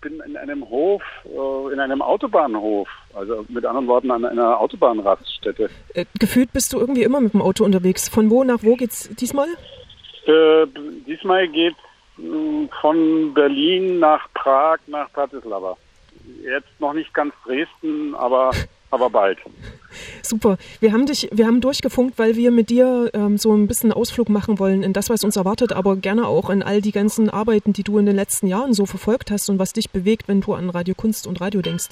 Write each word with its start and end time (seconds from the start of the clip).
bin 0.00 0.20
in 0.20 0.36
einem 0.36 0.68
Hof, 0.68 1.02
äh, 1.24 1.72
in 1.72 1.80
einem 1.80 2.02
Autobahnhof, 2.02 2.88
also 3.14 3.44
mit 3.48 3.64
anderen 3.64 3.86
Worten 3.86 4.10
an 4.10 4.24
einer 4.24 4.60
Autobahnraststätte. 4.60 5.70
Äh, 5.94 6.06
gefühlt 6.18 6.52
bist 6.52 6.72
du 6.72 6.78
irgendwie 6.78 7.02
immer 7.02 7.20
mit 7.20 7.32
dem 7.32 7.42
Auto 7.42 7.64
unterwegs. 7.64 8.08
Von 8.08 8.30
wo 8.30 8.44
nach 8.44 8.62
wo 8.62 8.76
geht's 8.76 9.08
diesmal? 9.16 9.48
Äh, 10.26 10.66
diesmal 11.06 11.48
geht's 11.48 11.78
mh, 12.16 12.68
von 12.80 13.34
Berlin 13.34 13.98
nach 13.98 14.26
Prag 14.34 14.78
nach 14.86 15.10
Bratislava. 15.10 15.76
Jetzt 16.42 16.80
noch 16.80 16.92
nicht 16.92 17.12
ganz 17.14 17.34
Dresden, 17.44 18.14
aber 18.14 18.50
aber 18.90 19.10
bald. 19.10 19.38
Super. 20.22 20.56
Wir 20.80 20.92
haben 20.92 21.06
dich, 21.06 21.28
wir 21.32 21.46
haben 21.46 21.60
durchgefunkt, 21.60 22.18
weil 22.18 22.36
wir 22.36 22.50
mit 22.50 22.70
dir 22.70 23.10
ähm, 23.12 23.38
so 23.38 23.52
ein 23.52 23.66
bisschen 23.66 23.92
Ausflug 23.92 24.28
machen 24.28 24.58
wollen 24.58 24.82
in 24.82 24.92
das, 24.92 25.10
was 25.10 25.24
uns 25.24 25.36
erwartet, 25.36 25.72
aber 25.72 25.96
gerne 25.96 26.26
auch 26.26 26.50
in 26.50 26.62
all 26.62 26.80
die 26.80 26.92
ganzen 26.92 27.30
Arbeiten, 27.30 27.72
die 27.72 27.82
du 27.82 27.98
in 27.98 28.06
den 28.06 28.16
letzten 28.16 28.46
Jahren 28.46 28.72
so 28.72 28.86
verfolgt 28.86 29.30
hast 29.30 29.48
und 29.50 29.58
was 29.58 29.72
dich 29.72 29.90
bewegt, 29.90 30.28
wenn 30.28 30.40
du 30.40 30.54
an 30.54 30.70
Radio 30.70 30.94
Kunst 30.94 31.26
und 31.26 31.40
Radio 31.40 31.62
denkst. 31.62 31.88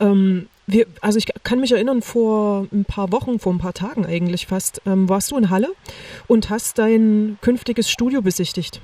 Ähm, 0.00 0.48
wir, 0.66 0.86
also 1.00 1.18
ich 1.18 1.26
kann 1.42 1.60
mich 1.60 1.72
erinnern, 1.72 2.02
vor 2.02 2.66
ein 2.72 2.84
paar 2.84 3.12
Wochen, 3.12 3.38
vor 3.38 3.52
ein 3.52 3.58
paar 3.58 3.74
Tagen 3.74 4.06
eigentlich 4.06 4.46
fast, 4.46 4.82
ähm, 4.86 5.08
warst 5.08 5.30
du 5.30 5.36
in 5.36 5.50
Halle 5.50 5.68
und 6.26 6.50
hast 6.50 6.78
dein 6.78 7.38
künftiges 7.40 7.90
Studio 7.90 8.22
besichtigt. 8.22 8.80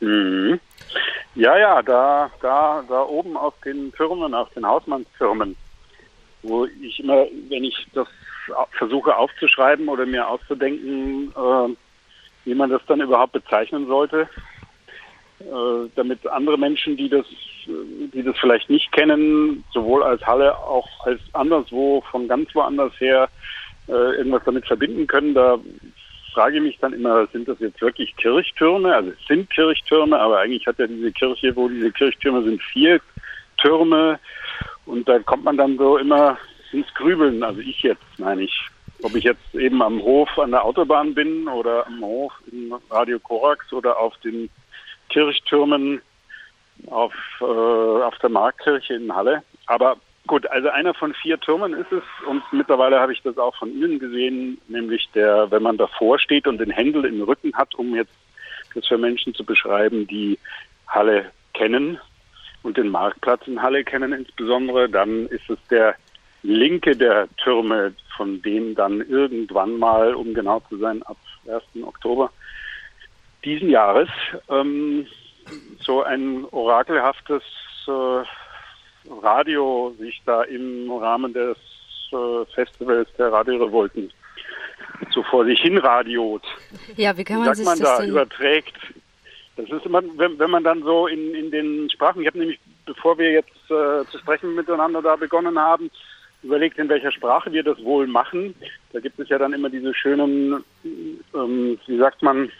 Mhm. 0.00 0.58
Ja, 1.34 1.56
ja, 1.56 1.82
da, 1.82 2.30
da, 2.42 2.82
da 2.88 3.02
oben 3.02 3.36
auf 3.36 3.54
den 3.64 3.92
Firmen, 3.92 4.34
auf 4.34 4.50
den 4.50 4.66
Hausmannsfirmen 4.66 5.56
wo 6.42 6.66
ich 6.66 7.00
immer, 7.00 7.26
wenn 7.48 7.64
ich 7.64 7.86
das 7.92 8.08
versuche 8.72 9.16
aufzuschreiben 9.16 9.88
oder 9.88 10.06
mir 10.06 10.26
auszudenken, 10.26 11.32
äh, 11.36 11.74
wie 12.44 12.54
man 12.54 12.70
das 12.70 12.82
dann 12.86 13.00
überhaupt 13.00 13.32
bezeichnen 13.32 13.86
sollte, 13.86 14.28
äh, 15.40 15.88
damit 15.94 16.26
andere 16.26 16.58
Menschen, 16.58 16.96
die 16.96 17.08
das, 17.08 17.26
die 17.66 18.22
das 18.22 18.36
vielleicht 18.38 18.70
nicht 18.70 18.90
kennen, 18.92 19.64
sowohl 19.72 20.02
als 20.02 20.26
Halle 20.26 20.56
auch 20.58 20.88
als 21.04 21.20
anderswo, 21.32 22.02
von 22.10 22.28
ganz 22.28 22.54
woanders 22.54 22.92
her, 22.98 23.28
äh, 23.88 24.16
irgendwas 24.16 24.42
damit 24.44 24.66
verbinden 24.66 25.06
können, 25.06 25.34
da 25.34 25.58
frage 26.32 26.56
ich 26.56 26.62
mich 26.62 26.78
dann 26.78 26.92
immer, 26.92 27.26
sind 27.28 27.48
das 27.48 27.58
jetzt 27.60 27.80
wirklich 27.80 28.14
Kirchtürme? 28.16 28.94
Also 28.94 29.10
es 29.10 29.26
sind 29.26 29.50
Kirchtürme, 29.50 30.18
aber 30.18 30.38
eigentlich 30.38 30.66
hat 30.66 30.78
ja 30.78 30.86
diese 30.86 31.12
Kirche, 31.12 31.54
wo 31.56 31.68
diese 31.68 31.90
Kirchtürme 31.90 32.42
sind, 32.42 32.62
vier 32.62 33.00
Türme 33.56 34.18
und 34.86 35.08
da 35.08 35.18
kommt 35.20 35.44
man 35.44 35.56
dann 35.56 35.76
so 35.76 35.96
immer 35.98 36.38
ins 36.72 36.92
Grübeln. 36.94 37.42
Also 37.42 37.60
ich 37.60 37.82
jetzt, 37.82 38.18
meine 38.18 38.42
ich. 38.42 38.68
Ob 39.02 39.14
ich 39.14 39.24
jetzt 39.24 39.54
eben 39.54 39.80
am 39.82 40.02
Hof 40.02 40.28
an 40.38 40.50
der 40.50 40.62
Autobahn 40.62 41.14
bin 41.14 41.48
oder 41.48 41.86
am 41.86 42.02
Hof 42.02 42.32
in 42.52 42.74
Radio 42.90 43.18
Korax 43.18 43.72
oder 43.72 43.98
auf 43.98 44.14
den 44.18 44.50
Kirchtürmen 45.08 46.02
auf, 46.88 47.14
äh, 47.40 47.44
auf 47.44 48.18
der 48.18 48.28
Marktkirche 48.28 48.94
in 48.94 49.14
Halle. 49.14 49.42
Aber 49.66 49.96
gut, 50.26 50.46
also 50.46 50.68
einer 50.68 50.92
von 50.92 51.14
vier 51.14 51.40
Türmen 51.40 51.72
ist 51.72 51.90
es 51.92 52.02
und 52.26 52.42
mittlerweile 52.52 53.00
habe 53.00 53.12
ich 53.12 53.22
das 53.22 53.38
auch 53.38 53.56
von 53.56 53.72
Ihnen 53.72 53.98
gesehen, 53.98 54.60
nämlich 54.68 55.08
der, 55.14 55.50
wenn 55.50 55.62
man 55.62 55.78
davor 55.78 56.18
steht 56.18 56.46
und 56.46 56.58
den 56.58 56.70
Händel 56.70 57.04
im 57.06 57.22
Rücken 57.22 57.54
hat, 57.54 57.74
um 57.74 57.94
jetzt 57.94 58.12
das 58.74 58.86
für 58.86 58.98
Menschen 58.98 59.34
zu 59.34 59.44
beschreiben, 59.44 60.06
die 60.06 60.38
Halle 60.86 61.30
kennen, 61.54 61.98
und 62.62 62.76
den 62.76 62.88
Marktplatz 62.88 63.46
in 63.46 63.62
Halle 63.62 63.84
kennen 63.84 64.12
insbesondere, 64.12 64.88
dann 64.88 65.26
ist 65.26 65.48
es 65.48 65.58
der 65.70 65.94
linke 66.42 66.96
der 66.96 67.28
Türme, 67.36 67.94
von 68.16 68.40
denen 68.42 68.74
dann 68.74 69.00
irgendwann 69.00 69.78
mal, 69.78 70.14
um 70.14 70.34
genau 70.34 70.60
zu 70.68 70.78
sein, 70.78 71.02
ab 71.04 71.16
1. 71.46 71.84
Oktober 71.84 72.30
diesen 73.44 73.70
Jahres 73.70 74.08
ähm, 74.48 75.06
so 75.80 76.02
ein 76.02 76.44
orakelhaftes 76.50 77.42
äh, 77.86 79.12
Radio 79.22 79.94
sich 79.98 80.20
da 80.26 80.42
im 80.42 80.90
Rahmen 80.90 81.32
des 81.32 81.56
äh, 82.12 82.44
Festivals 82.54 83.08
der 83.18 83.32
Radiorevolten 83.32 84.12
so 85.10 85.22
vor 85.22 85.44
sich 85.44 85.60
hin 85.60 85.78
radiot. 85.78 86.42
Ja, 86.96 87.16
wie 87.16 87.24
kann 87.24 87.38
man 87.38 87.46
sagt 87.46 87.56
sich 87.56 87.66
man 87.66 87.78
das 87.78 87.88
da 87.96 88.00
denn 88.02 88.10
überträgt? 88.10 88.76
Das 89.62 89.78
ist 89.78 89.86
immer, 89.86 90.02
wenn, 90.16 90.38
wenn 90.38 90.50
man 90.50 90.64
dann 90.64 90.82
so 90.82 91.06
in, 91.06 91.34
in 91.34 91.50
den 91.50 91.90
Sprachen, 91.90 92.20
ich 92.20 92.26
habe 92.26 92.38
nämlich, 92.38 92.58
bevor 92.86 93.18
wir 93.18 93.30
jetzt 93.30 93.70
äh, 93.70 94.04
zu 94.10 94.18
sprechen 94.18 94.54
miteinander 94.54 95.02
da 95.02 95.16
begonnen 95.16 95.58
haben, 95.58 95.90
überlegt, 96.42 96.78
in 96.78 96.88
welcher 96.88 97.12
Sprache 97.12 97.52
wir 97.52 97.62
das 97.62 97.82
wohl 97.84 98.06
machen. 98.06 98.54
Da 98.92 99.00
gibt 99.00 99.18
es 99.18 99.28
ja 99.28 99.38
dann 99.38 99.52
immer 99.52 99.68
diese 99.68 99.94
schönen, 99.94 100.64
ähm, 101.34 101.78
wie 101.86 101.98
sagt 101.98 102.22
man, 102.22 102.50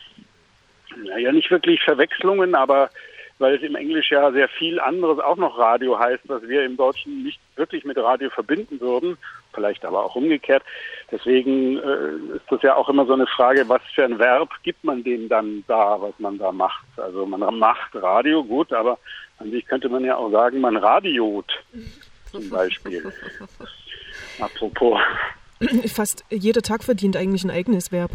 naja, 1.05 1.33
nicht 1.33 1.51
wirklich 1.51 1.83
Verwechslungen, 1.83 2.55
aber 2.55 2.91
weil 3.39 3.55
es 3.55 3.63
im 3.63 3.75
Englisch 3.75 4.11
ja 4.11 4.31
sehr 4.33 4.49
viel 4.49 4.79
anderes 4.79 5.19
auch 5.19 5.37
noch 5.37 5.59
Radio 5.59 5.99
heißt, 5.99 6.25
was 6.27 6.47
wir 6.47 6.65
im 6.65 6.77
Deutschen 6.77 7.23
nicht 7.23 7.41
wirklich 7.57 7.85
mit 7.85 7.97
Radio 7.97 8.29
verbinden 8.29 8.81
würden, 8.81 9.17
vielleicht 9.53 9.85
aber 9.85 10.05
auch 10.05 10.17
umgekehrt. 10.17 10.63
Deswegen 11.11 11.79
äh, 11.79 12.37
ist 12.37 12.45
das 12.49 12.63
ja 12.63 12.77
auch 12.77 12.89
immer 12.89 13.07
so 13.07 13.15
eine 13.15 13.27
Frage, 13.27 13.69
was 13.69 13.83
für 13.95 14.05
ein 14.05 14.19
Verb 14.19 14.51
gibt 14.63 14.85
man 14.85 15.03
dem 15.03 15.29
dann 15.29 15.65
da, 15.67 16.01
was 16.01 16.15
man 16.19 16.39
da 16.39 16.53
macht. 16.53 16.87
Also 16.97 17.27
man 17.27 17.41
macht 17.59 17.95
Radio, 17.95 18.45
gut, 18.45 18.73
aber 18.73 18.99
an 19.39 19.51
sich 19.51 19.67
könnte 19.67 19.89
man 19.89 20.05
ja 20.05 20.17
auch 20.17 20.31
sagen, 20.31 20.61
man 20.61 20.77
radiot 20.77 21.51
zum 22.31 22.49
Beispiel. 22.51 23.13
Apropos. 24.41 25.01
Fast 25.87 26.25
jeder 26.31 26.63
Tag 26.63 26.85
verdient 26.85 27.17
eigentlich 27.17 27.45
ein 27.45 27.51
eigenes 27.51 27.93
Verb. 27.93 28.13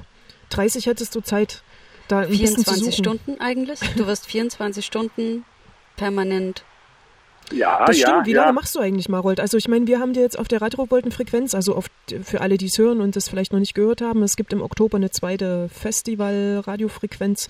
30 0.50 0.86
hättest 0.88 1.16
du 1.16 1.22
Zeit, 1.22 1.64
da 2.08 2.20
ein 2.20 2.30
bisschen 2.30 2.58
zu 2.58 2.64
24 2.64 2.84
suchen. 2.84 3.04
Stunden 3.04 3.42
eigentlich? 3.42 3.80
Du 3.96 4.08
wirst 4.08 4.28
24 4.28 4.86
Stunden 4.86 5.46
permanent. 5.96 6.64
Ja, 7.52 7.86
Das 7.86 8.00
ja, 8.00 8.08
stimmt. 8.08 8.26
Wie 8.28 8.32
ja. 8.32 8.42
lange 8.42 8.54
machst 8.54 8.76
du 8.76 8.80
eigentlich, 8.80 9.10
Marold? 9.10 9.40
Also 9.40 9.58
ich 9.58 9.68
meine, 9.68 9.88
wir 9.88 10.00
haben 10.00 10.14
dir 10.14 10.22
jetzt 10.22 10.38
auf 10.38 10.48
der 10.48 10.62
Radio-Volten-Frequenz, 10.62 11.54
also 11.54 11.76
auf, 11.76 11.88
für 12.24 12.42
alle, 12.42 12.58
die 12.58 12.66
es 12.66 12.78
hören 12.78 13.02
und 13.02 13.16
das 13.16 13.30
vielleicht 13.30 13.54
noch 13.54 13.60
nicht 13.60 13.76
gehört 13.76 14.02
haben, 14.02 14.24
es 14.24 14.36
gibt 14.36 14.54
im 14.54 14.62
Oktober 14.62 14.98
eine 14.98 15.12
zweite 15.12 15.70
Festival-Radiofrequenz 15.70 17.50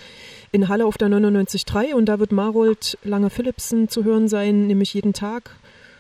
in 0.52 0.68
Halle 0.68 0.86
auf 0.86 0.98
der 0.98 1.08
99.3 1.08 1.94
und 1.94 2.06
da 2.06 2.20
wird 2.20 2.32
Marold 2.32 2.98
Lange-Philipsen 3.04 3.88
zu 3.88 4.04
hören 4.04 4.28
sein, 4.28 4.68
nämlich 4.68 4.94
jeden 4.94 5.14
Tag 5.14 5.52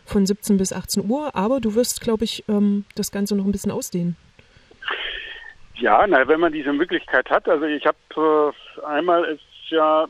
von 0.05 0.25
17 0.25 0.57
bis 0.57 0.73
18 0.73 1.09
Uhr. 1.09 1.35
Aber 1.35 1.59
du 1.59 1.75
wirst, 1.75 2.01
glaube 2.01 2.25
ich, 2.25 2.43
ähm, 2.47 2.85
das 2.95 3.11
Ganze 3.11 3.35
noch 3.35 3.45
ein 3.45 3.51
bisschen 3.51 3.71
ausdehnen. 3.71 4.15
Ja, 5.77 6.05
na, 6.07 6.27
wenn 6.27 6.39
man 6.39 6.53
diese 6.53 6.71
Möglichkeit 6.71 7.29
hat. 7.29 7.49
Also 7.49 7.65
ich 7.65 7.85
habe 7.85 8.53
äh, 8.81 8.85
einmal 8.85 9.25
ist 9.25 9.41
ja 9.69 10.07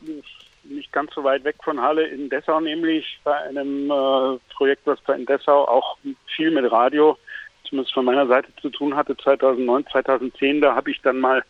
nicht 0.68 0.92
ganz 0.92 1.12
so 1.14 1.24
weit 1.24 1.44
weg 1.44 1.56
von 1.62 1.80
Halle 1.80 2.06
in 2.06 2.28
Dessau, 2.28 2.60
nämlich 2.60 3.18
bei 3.24 3.36
einem 3.36 3.90
äh, 3.90 4.38
Projekt, 4.54 4.86
was 4.86 4.98
da 5.06 5.14
in 5.14 5.26
Dessau 5.26 5.66
auch 5.66 5.98
viel 6.34 6.50
mit 6.50 6.70
Radio, 6.70 7.16
zumindest 7.64 7.94
von 7.94 8.04
meiner 8.04 8.26
Seite 8.26 8.48
zu 8.60 8.70
tun 8.70 8.96
hatte, 8.96 9.16
2009, 9.16 9.86
2010, 9.90 10.60
da 10.60 10.74
habe 10.74 10.90
ich 10.90 11.00
dann 11.02 11.20
mal 11.20 11.42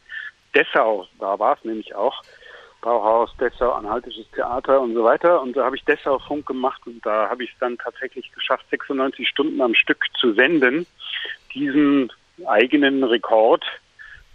Dessau, 0.54 1.06
da 1.18 1.38
war 1.38 1.56
es 1.56 1.64
nämlich 1.64 1.94
auch, 1.94 2.22
Bauhaus, 2.86 3.36
Dessau, 3.38 3.72
Anhaltisches 3.72 4.30
Theater 4.30 4.80
und 4.80 4.94
so 4.94 5.02
weiter. 5.02 5.42
Und 5.42 5.56
da 5.56 5.64
habe 5.64 5.74
ich 5.74 5.84
Dessau 5.84 6.20
Funk 6.20 6.46
gemacht 6.46 6.80
und 6.86 7.04
da 7.04 7.28
habe 7.28 7.42
ich 7.42 7.50
es 7.50 7.58
dann 7.58 7.76
tatsächlich 7.78 8.30
geschafft, 8.32 8.64
96 8.70 9.26
Stunden 9.28 9.60
am 9.60 9.74
Stück 9.74 10.04
zu 10.20 10.34
senden. 10.34 10.86
Diesen 11.52 12.12
eigenen 12.46 13.02
Rekord 13.02 13.64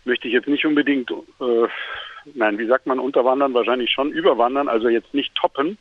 möchte 0.03 0.27
ich 0.27 0.33
jetzt 0.33 0.49
nicht 0.49 0.65
unbedingt, 0.65 1.09
äh, 1.11 1.67
nein, 2.33 2.57
wie 2.57 2.67
sagt 2.67 2.85
man, 2.85 2.99
unterwandern, 2.99 3.53
wahrscheinlich 3.53 3.91
schon 3.91 4.11
überwandern, 4.11 4.67
also 4.67 4.89
jetzt 4.89 5.13
nicht 5.13 5.33
toppen. 5.35 5.77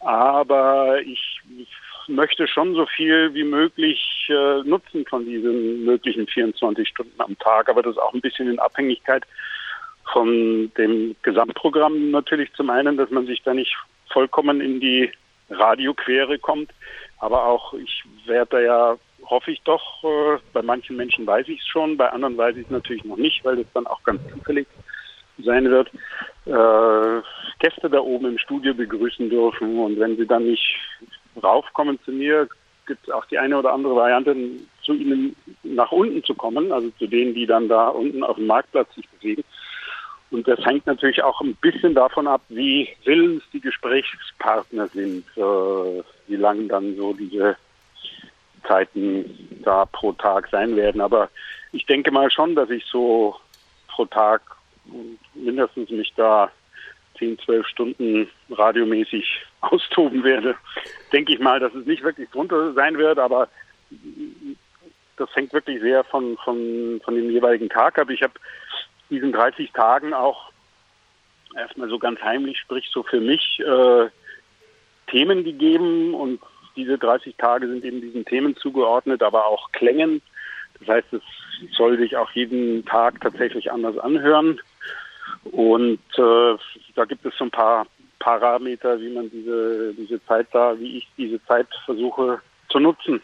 Aber 0.00 1.00
ich 1.02 1.40
möchte 2.08 2.46
schon 2.46 2.74
so 2.74 2.86
viel 2.86 3.32
wie 3.34 3.44
möglich 3.44 4.28
äh, 4.28 4.62
nutzen 4.62 5.06
von 5.06 5.24
diesen 5.24 5.84
möglichen 5.84 6.26
24 6.26 6.88
Stunden 6.88 7.20
am 7.20 7.38
Tag, 7.38 7.68
aber 7.68 7.82
das 7.82 7.96
auch 7.96 8.12
ein 8.12 8.20
bisschen 8.20 8.50
in 8.50 8.58
Abhängigkeit 8.58 9.24
von 10.12 10.70
dem 10.76 11.16
Gesamtprogramm 11.22 12.10
natürlich 12.10 12.52
zum 12.54 12.70
einen, 12.70 12.96
dass 12.96 13.10
man 13.10 13.26
sich 13.26 13.42
da 13.42 13.54
nicht 13.54 13.74
vollkommen 14.12 14.60
in 14.60 14.80
die 14.80 15.10
Radioquere 15.50 16.38
kommt, 16.38 16.70
aber 17.18 17.46
auch 17.46 17.74
ich 17.74 18.04
werde 18.26 18.50
da 18.50 18.60
ja, 18.60 18.96
hoffe 19.24 19.50
ich 19.50 19.62
doch, 19.62 20.04
äh, 20.04 20.38
bei 20.52 20.62
manchen 20.62 20.96
Menschen 20.96 21.26
weiß 21.26 21.48
ich 21.48 21.60
es 21.60 21.66
schon, 21.66 21.96
bei 21.96 22.10
anderen 22.10 22.36
weiß 22.36 22.56
ich 22.56 22.64
es 22.64 22.70
natürlich 22.70 23.04
noch 23.04 23.16
nicht, 23.16 23.44
weil 23.44 23.56
das 23.56 23.66
dann 23.72 23.86
auch 23.86 24.02
ganz 24.04 24.20
zufällig 24.30 24.66
sein 25.38 25.70
wird, 25.70 25.88
äh, 26.46 27.22
Gäste 27.58 27.90
da 27.90 28.00
oben 28.00 28.26
im 28.26 28.38
Studio 28.38 28.74
begrüßen 28.74 29.28
dürfen 29.30 29.78
und 29.78 29.98
wenn 29.98 30.16
sie 30.16 30.26
dann 30.26 30.44
nicht 30.44 30.76
raufkommen 31.42 31.98
zu 32.04 32.12
mir, 32.12 32.48
gibt 32.86 33.08
es 33.08 33.14
auch 33.14 33.24
die 33.26 33.38
eine 33.38 33.58
oder 33.58 33.72
andere 33.72 33.96
Variante, 33.96 34.36
zu 34.82 34.92
ihnen 34.92 35.34
nach 35.62 35.90
unten 35.90 36.22
zu 36.22 36.34
kommen, 36.34 36.70
also 36.70 36.90
zu 36.98 37.06
denen, 37.06 37.34
die 37.34 37.46
dann 37.46 37.68
da 37.68 37.88
unten 37.88 38.22
auf 38.22 38.36
dem 38.36 38.46
Marktplatz 38.46 38.94
sich 38.94 39.08
bewegen. 39.08 39.44
Und 40.30 40.48
das 40.48 40.58
hängt 40.64 40.86
natürlich 40.86 41.22
auch 41.22 41.40
ein 41.40 41.54
bisschen 41.56 41.94
davon 41.94 42.26
ab, 42.26 42.42
wie 42.48 42.88
willens 43.04 43.42
die 43.52 43.60
Gesprächspartner 43.60 44.88
sind, 44.88 45.24
äh, 45.36 46.02
wie 46.26 46.36
lang 46.36 46.68
dann 46.68 46.96
so 46.96 47.12
diese 47.12 47.56
Zeiten 48.66 49.60
da 49.62 49.84
pro 49.86 50.12
Tag 50.12 50.48
sein 50.50 50.76
werden. 50.76 51.00
Aber 51.00 51.30
ich 51.72 51.86
denke 51.86 52.10
mal 52.10 52.30
schon, 52.30 52.54
dass 52.54 52.70
ich 52.70 52.84
so 52.86 53.36
pro 53.88 54.06
Tag 54.06 54.42
mindestens 55.34 55.90
mich 55.90 56.12
da 56.16 56.50
10, 57.18 57.38
12 57.38 57.66
Stunden 57.66 58.28
radiomäßig 58.50 59.42
austoben 59.60 60.24
werde. 60.24 60.56
Denke 61.12 61.32
ich 61.32 61.40
mal, 61.40 61.60
dass 61.60 61.74
es 61.74 61.86
nicht 61.86 62.02
wirklich 62.02 62.30
drunter 62.30 62.72
sein 62.74 62.98
wird, 62.98 63.18
aber 63.18 63.48
das 65.16 65.34
hängt 65.34 65.52
wirklich 65.52 65.80
sehr 65.80 66.04
von, 66.04 66.36
von, 66.38 67.00
von 67.04 67.14
dem 67.14 67.30
jeweiligen 67.30 67.68
Tag 67.68 67.98
ab. 67.98 68.10
Ich 68.10 68.22
habe 68.22 68.34
diesen 69.10 69.32
30 69.32 69.72
Tagen 69.72 70.12
auch 70.12 70.50
erstmal 71.56 71.88
so 71.88 71.98
ganz 71.98 72.20
heimlich, 72.20 72.58
sprich 72.58 72.88
so 72.92 73.02
für 73.02 73.20
mich, 73.20 73.60
äh, 73.60 74.08
Themen 75.06 75.44
gegeben 75.44 76.14
und 76.14 76.40
diese 76.76 76.98
30 76.98 77.36
Tage 77.36 77.68
sind 77.68 77.84
eben 77.84 78.00
diesen 78.00 78.24
Themen 78.24 78.56
zugeordnet, 78.56 79.22
aber 79.22 79.46
auch 79.46 79.70
Klängen. 79.72 80.22
Das 80.80 80.88
heißt, 80.88 81.12
es 81.12 81.22
soll 81.76 81.98
sich 81.98 82.16
auch 82.16 82.30
jeden 82.32 82.84
Tag 82.84 83.20
tatsächlich 83.20 83.70
anders 83.70 83.96
anhören. 83.98 84.60
Und 85.44 86.00
äh, 86.16 86.56
da 86.94 87.04
gibt 87.04 87.24
es 87.24 87.34
so 87.38 87.44
ein 87.44 87.50
paar 87.50 87.86
Parameter, 88.18 89.00
wie 89.00 89.10
man 89.10 89.30
diese, 89.30 89.94
diese 89.94 90.24
Zeit 90.24 90.48
da, 90.52 90.78
wie 90.78 90.98
ich 90.98 91.08
diese 91.16 91.44
Zeit 91.44 91.68
versuche 91.84 92.40
zu 92.70 92.78
nutzen. 92.78 93.20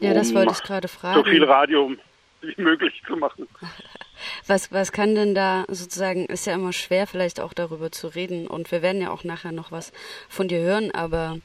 Ja, 0.00 0.14
das 0.14 0.30
um 0.30 0.36
wollte 0.36 0.52
ich 0.52 0.62
gerade 0.62 0.88
fragen. 0.88 1.16
So 1.16 1.24
viel 1.24 1.44
Radio 1.44 1.92
wie 2.40 2.62
möglich 2.62 3.02
zu 3.06 3.16
machen. 3.16 3.48
Was, 4.46 4.72
was 4.72 4.92
kann 4.92 5.14
denn 5.14 5.34
da 5.34 5.64
sozusagen, 5.68 6.26
ist 6.26 6.46
ja 6.46 6.54
immer 6.54 6.72
schwer 6.72 7.06
vielleicht 7.06 7.40
auch 7.40 7.52
darüber 7.52 7.90
zu 7.90 8.06
reden 8.06 8.46
und 8.46 8.70
wir 8.70 8.80
werden 8.80 9.02
ja 9.02 9.10
auch 9.10 9.24
nachher 9.24 9.52
noch 9.52 9.72
was 9.72 9.92
von 10.28 10.48
dir 10.48 10.60
hören, 10.60 10.92
aber 10.92 11.38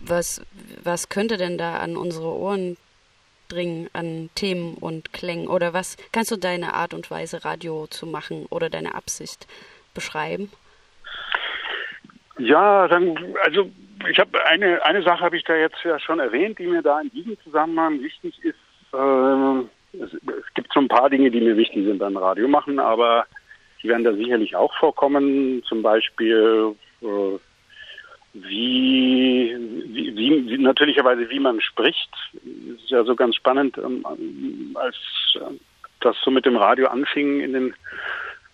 was, 0.00 0.44
was 0.82 1.08
könnte 1.08 1.36
denn 1.36 1.58
da 1.58 1.76
an 1.76 1.96
unsere 1.96 2.26
Ohren 2.26 2.76
dringen 3.54 3.88
an 3.92 4.30
Themen 4.34 4.74
und 4.74 5.12
Klängen? 5.12 5.48
Oder 5.48 5.72
was 5.72 5.96
kannst 6.12 6.30
du 6.30 6.36
deine 6.36 6.74
Art 6.74 6.94
und 6.94 7.10
Weise, 7.10 7.44
Radio 7.44 7.86
zu 7.86 8.06
machen 8.06 8.46
oder 8.50 8.68
deine 8.68 8.94
Absicht 8.94 9.46
beschreiben? 9.94 10.50
Ja, 12.38 12.88
dann, 12.88 13.16
also 13.44 13.70
ich 14.10 14.18
habe 14.18 14.44
eine, 14.46 14.84
eine 14.84 15.02
Sache 15.02 15.20
habe 15.20 15.36
ich 15.36 15.44
da 15.44 15.54
jetzt 15.54 15.82
ja 15.84 15.98
schon 16.00 16.18
erwähnt, 16.18 16.58
die 16.58 16.66
mir 16.66 16.82
da 16.82 17.00
in 17.00 17.10
diesem 17.10 17.38
Zusammenhang 17.40 18.02
wichtig 18.02 18.38
ist. 18.42 18.58
Äh, 18.92 19.60
es, 20.02 20.12
es, 20.12 20.54
gibt 20.54 20.72
so 20.72 20.80
ein 20.80 20.88
paar 20.88 21.08
Dinge, 21.08 21.30
die 21.30 21.40
mir 21.40 21.56
wichtig 21.56 21.84
sind 21.84 21.98
beim 21.98 22.16
Radio 22.16 22.48
machen, 22.48 22.80
aber 22.80 23.26
die 23.82 23.88
werden 23.88 24.04
da 24.04 24.12
sicherlich 24.14 24.56
auch 24.56 24.74
vorkommen. 24.74 25.62
Zum 25.68 25.82
Beispiel 25.82 26.74
äh, 27.02 27.38
wie, 28.34 29.56
natürlicherweise, 30.58 31.28
wie 31.30 31.40
man 31.40 31.60
spricht. 31.60 32.10
Ist 32.34 32.90
ja 32.90 33.04
so 33.04 33.14
ganz 33.14 33.36
spannend, 33.36 33.78
ähm, 33.78 34.04
als 34.74 34.96
äh, 35.36 35.54
das 36.00 36.16
so 36.22 36.30
mit 36.30 36.46
dem 36.46 36.56
Radio 36.56 36.88
anfing 36.88 37.40
in 37.40 37.52
den 37.52 37.74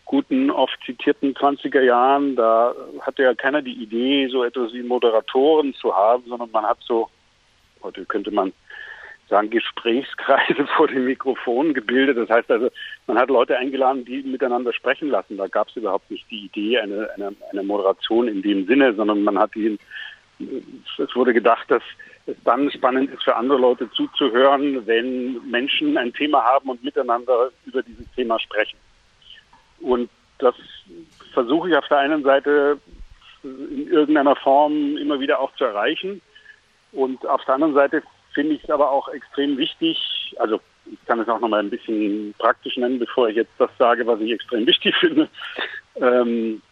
guten, 0.05 0.51
oft 0.51 0.77
zitierten 0.85 1.35
20er 1.35 1.83
Jahren, 1.83 2.35
da 2.35 2.75
hatte 3.01 3.23
ja 3.23 3.35
keiner 3.35 3.63
die 3.63 3.81
Idee, 3.81 4.29
so 4.29 4.43
etwas 4.43 4.73
wie 4.73 4.83
Moderatoren 4.83 5.73
zu 5.75 5.95
haben, 5.95 6.25
sondern 6.27 6.51
man 6.51 6.67
hat 6.67 6.79
so, 6.81 7.09
heute 7.83 8.05
könnte 8.07 8.33
man 8.33 8.53
sagen, 9.31 9.49
Gesprächskreise 9.49 10.67
vor 10.77 10.89
dem 10.89 11.05
Mikrofon 11.07 11.73
gebildet. 11.73 12.19
Das 12.19 12.29
heißt 12.29 12.51
also, 12.51 12.71
man 13.07 13.19
hat 13.19 13.31
Leute 13.31 13.57
eingeladen, 13.57 14.05
die 14.05 14.23
miteinander 14.23 14.73
sprechen 14.73 15.09
lassen. 15.09 15.37
Da 15.37 15.47
gab 15.47 15.69
es 15.69 15.77
überhaupt 15.77 16.11
nicht 16.11 16.29
die 16.31 16.47
Idee, 16.47 16.81
eine, 16.81 17.09
eine, 17.15 17.33
eine 17.51 17.63
Moderation 17.63 18.29
in 18.29 18.43
dem 18.43 18.67
Sinne, 18.67 18.93
sondern 18.95 19.23
man 19.23 19.39
hat 19.39 19.57
ihn, 19.57 19.79
es 20.99 21.15
wurde 21.15 21.33
gedacht, 21.33 21.71
dass 21.71 21.83
es 22.27 22.37
dann 22.45 22.71
spannend 22.71 23.11
ist 23.11 23.23
für 23.23 23.37
andere 23.37 23.59
Leute 23.59 23.91
zuzuhören, 23.93 24.87
wenn 24.87 25.41
Menschen 25.51 25.97
ein 25.97 26.13
Thema 26.13 26.43
haben 26.45 26.71
und 26.71 26.83
miteinander 26.85 27.51
über 27.67 27.83
dieses 27.83 28.07
Thema 28.15 28.39
sprechen. 28.39 28.79
Und 29.81 30.11
das 30.39 30.55
versuche 31.33 31.71
ich 31.71 31.77
auf 31.77 31.89
der 31.89 31.99
einen 31.99 32.23
Seite 32.23 32.79
in 33.43 33.89
irgendeiner 33.89 34.37
Form 34.37 34.97
immer 34.97 35.21
wieder 35.21 35.41
auch 35.41 35.55
zu 35.57 35.65
erreichen. 35.65 36.21
Und 36.93 37.25
auf 37.27 37.45
der 37.45 37.55
anderen 37.55 37.75
Seite 37.75 38.03
finde 38.35 38.55
ich 38.55 38.65
es 38.65 38.71
aber 38.71 38.91
auch 38.91 39.09
extrem 39.09 39.57
wichtig, 39.57 40.35
also 40.39 40.61
ich 40.91 41.05
kann 41.07 41.21
es 41.21 41.29
auch 41.29 41.41
nochmal 41.41 41.61
ein 41.61 41.71
bisschen 41.71 42.35
praktisch 42.39 42.77
nennen, 42.77 42.99
bevor 42.99 43.29
ich 43.29 43.37
jetzt 43.37 43.53
das 43.59 43.71
sage, 43.79 44.07
was 44.07 44.21
ich 44.21 44.33
extrem 44.33 44.67
wichtig 44.67 44.95
finde, 45.01 45.29
ähm, 45.97 46.63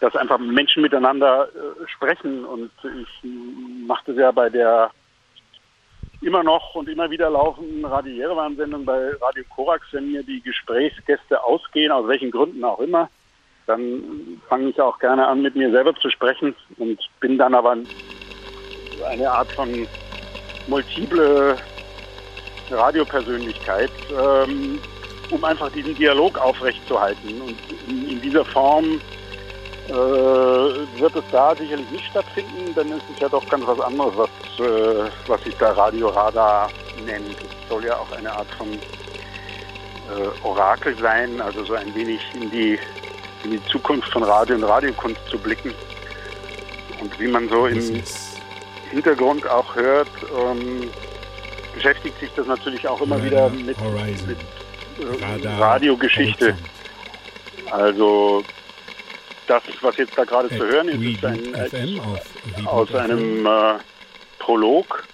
dass 0.00 0.16
einfach 0.16 0.38
Menschen 0.38 0.82
miteinander 0.82 1.48
äh, 1.48 1.88
sprechen. 1.88 2.44
Und 2.44 2.70
ich 2.82 3.30
mache 3.86 4.04
das 4.06 4.16
ja 4.16 4.30
bei 4.32 4.48
der 4.48 4.90
immer 6.22 6.42
noch 6.42 6.74
und 6.74 6.88
immer 6.88 7.10
wieder 7.10 7.30
laufenden 7.30 7.84
Radio 7.84 8.12
Jerewan-Sendung 8.12 8.84
bei 8.84 9.10
Radio 9.20 9.44
Korax, 9.54 9.86
wenn 9.92 10.10
mir 10.12 10.22
die 10.22 10.42
Gesprächsgäste 10.42 11.42
ausgehen, 11.42 11.92
aus 11.92 12.06
welchen 12.08 12.30
Gründen 12.30 12.62
auch 12.64 12.80
immer, 12.80 13.08
dann 13.66 14.40
fange 14.48 14.70
ich 14.70 14.80
auch 14.80 14.98
gerne 14.98 15.26
an, 15.26 15.42
mit 15.42 15.56
mir 15.56 15.70
selber 15.70 15.94
zu 15.94 16.10
sprechen 16.10 16.54
und 16.76 16.98
bin 17.20 17.38
dann 17.38 17.54
aber 17.54 17.76
eine 19.08 19.30
Art 19.30 19.50
von 19.52 19.86
multiple 20.66 21.56
Radiopersönlichkeit, 22.70 23.90
ähm, 24.10 24.78
um 25.30 25.44
einfach 25.44 25.70
diesen 25.72 25.94
Dialog 25.94 26.38
aufrechtzuerhalten. 26.38 27.40
Und 27.40 27.56
in, 27.88 28.08
in 28.10 28.20
dieser 28.20 28.44
Form 28.44 29.00
äh, 29.88 29.92
wird 29.92 31.16
es 31.16 31.24
da 31.32 31.54
sicherlich 31.56 31.90
nicht 31.90 32.06
stattfinden, 32.06 32.74
denn 32.74 32.92
es 32.92 33.02
ist 33.10 33.20
ja 33.20 33.28
doch 33.28 33.46
ganz 33.48 33.66
was 33.66 33.80
anderes, 33.80 34.14
was, 34.16 34.66
äh, 34.66 35.10
was 35.26 35.42
sich 35.42 35.56
da 35.56 35.72
Radioradar 35.72 36.70
nennt. 37.04 37.36
Es 37.40 37.68
soll 37.68 37.84
ja 37.84 37.96
auch 37.96 38.10
eine 38.12 38.32
Art 38.32 38.48
von 38.56 38.68
äh, 38.72 40.44
Orakel 40.44 40.96
sein, 40.98 41.40
also 41.40 41.64
so 41.64 41.74
ein 41.74 41.94
wenig 41.94 42.20
in 42.34 42.50
die, 42.50 42.78
in 43.44 43.52
die 43.52 43.64
Zukunft 43.66 44.10
von 44.12 44.22
Radio 44.22 44.56
und 44.56 44.64
Radiokunst 44.64 45.20
zu 45.28 45.38
blicken. 45.38 45.72
Und 47.00 47.18
wie 47.18 47.28
man 47.28 47.48
so 47.48 47.66
im 47.66 48.02
Hintergrund 48.90 49.48
auch 49.48 49.74
hört, 49.74 50.08
ähm, 50.38 50.90
beschäftigt 51.74 52.18
sich 52.20 52.30
das 52.36 52.46
natürlich 52.46 52.86
auch 52.86 53.00
immer 53.00 53.22
wieder 53.24 53.48
mit, 53.48 53.66
mit 53.66 53.78
äh, 53.78 55.48
Radiogeschichte. 55.58 56.56
Also 57.70 58.44
das, 59.50 59.62
was 59.80 59.96
jetzt 59.96 60.16
da 60.16 60.24
gerade 60.24 60.48
zu 60.48 60.64
hören 60.64 60.88
ist, 60.88 61.02
ist 61.02 61.24
ein, 61.24 61.54
äh, 61.54 62.66
aus 62.66 62.94
einem 62.94 63.44
äh, 63.44 63.74
Prolog 64.38 65.04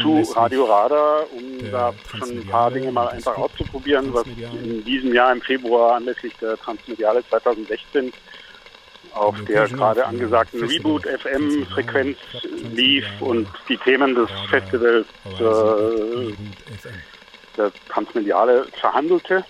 zu 0.00 0.22
Radio 0.34 0.66
Radar, 0.66 1.24
um 1.32 1.70
da 1.70 1.92
schon 2.16 2.30
ein 2.30 2.46
paar 2.46 2.70
Dinge 2.70 2.92
mal 2.92 3.08
einfach 3.08 3.36
auszuprobieren, 3.36 4.12
was 4.14 4.24
in 4.26 4.84
diesem 4.84 5.12
Jahr 5.14 5.32
im 5.32 5.40
Februar 5.40 5.96
anlässlich 5.96 6.32
der 6.40 6.56
Transmediale 6.58 7.24
2016 7.28 8.12
auf 9.12 9.36
der 9.44 9.66
gerade 9.66 10.06
angesagten 10.06 10.62
Reboot 10.62 11.04
FM 11.04 11.66
Frequenz 11.66 12.16
lief 12.72 13.06
und 13.18 13.48
die 13.68 13.78
Themen 13.78 14.14
des 14.14 14.30
Festivals 14.48 15.06
äh, 15.40 16.32
der 17.56 17.72
Transmediale 17.88 18.66
verhandelte. 18.78 19.44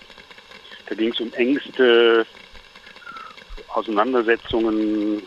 Da 0.87 0.95
ging 0.95 1.13
es 1.13 1.19
um 1.19 1.31
Ängste, 1.33 2.25
Auseinandersetzungen, 3.75 5.21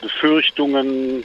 Befürchtungen, 0.00 1.24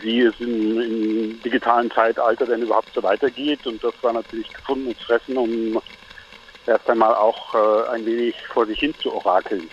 wie 0.00 0.20
es 0.20 0.34
im, 0.40 0.80
im, 0.80 1.42
digitalen 1.42 1.90
Zeitalter 1.90 2.46
denn 2.46 2.62
überhaupt 2.62 2.92
so 2.94 3.02
weitergeht. 3.02 3.66
Und 3.66 3.82
das 3.82 3.94
war 4.02 4.12
natürlich 4.12 4.52
gefundenes 4.52 4.98
Fressen, 4.98 5.36
um 5.36 5.80
erst 6.66 6.88
einmal 6.88 7.14
auch 7.14 7.54
äh, 7.54 7.90
ein 7.90 8.06
wenig 8.06 8.34
vor 8.52 8.66
sich 8.66 8.78
hin 8.78 8.94
zu 9.00 9.12
orakeln. 9.12 9.68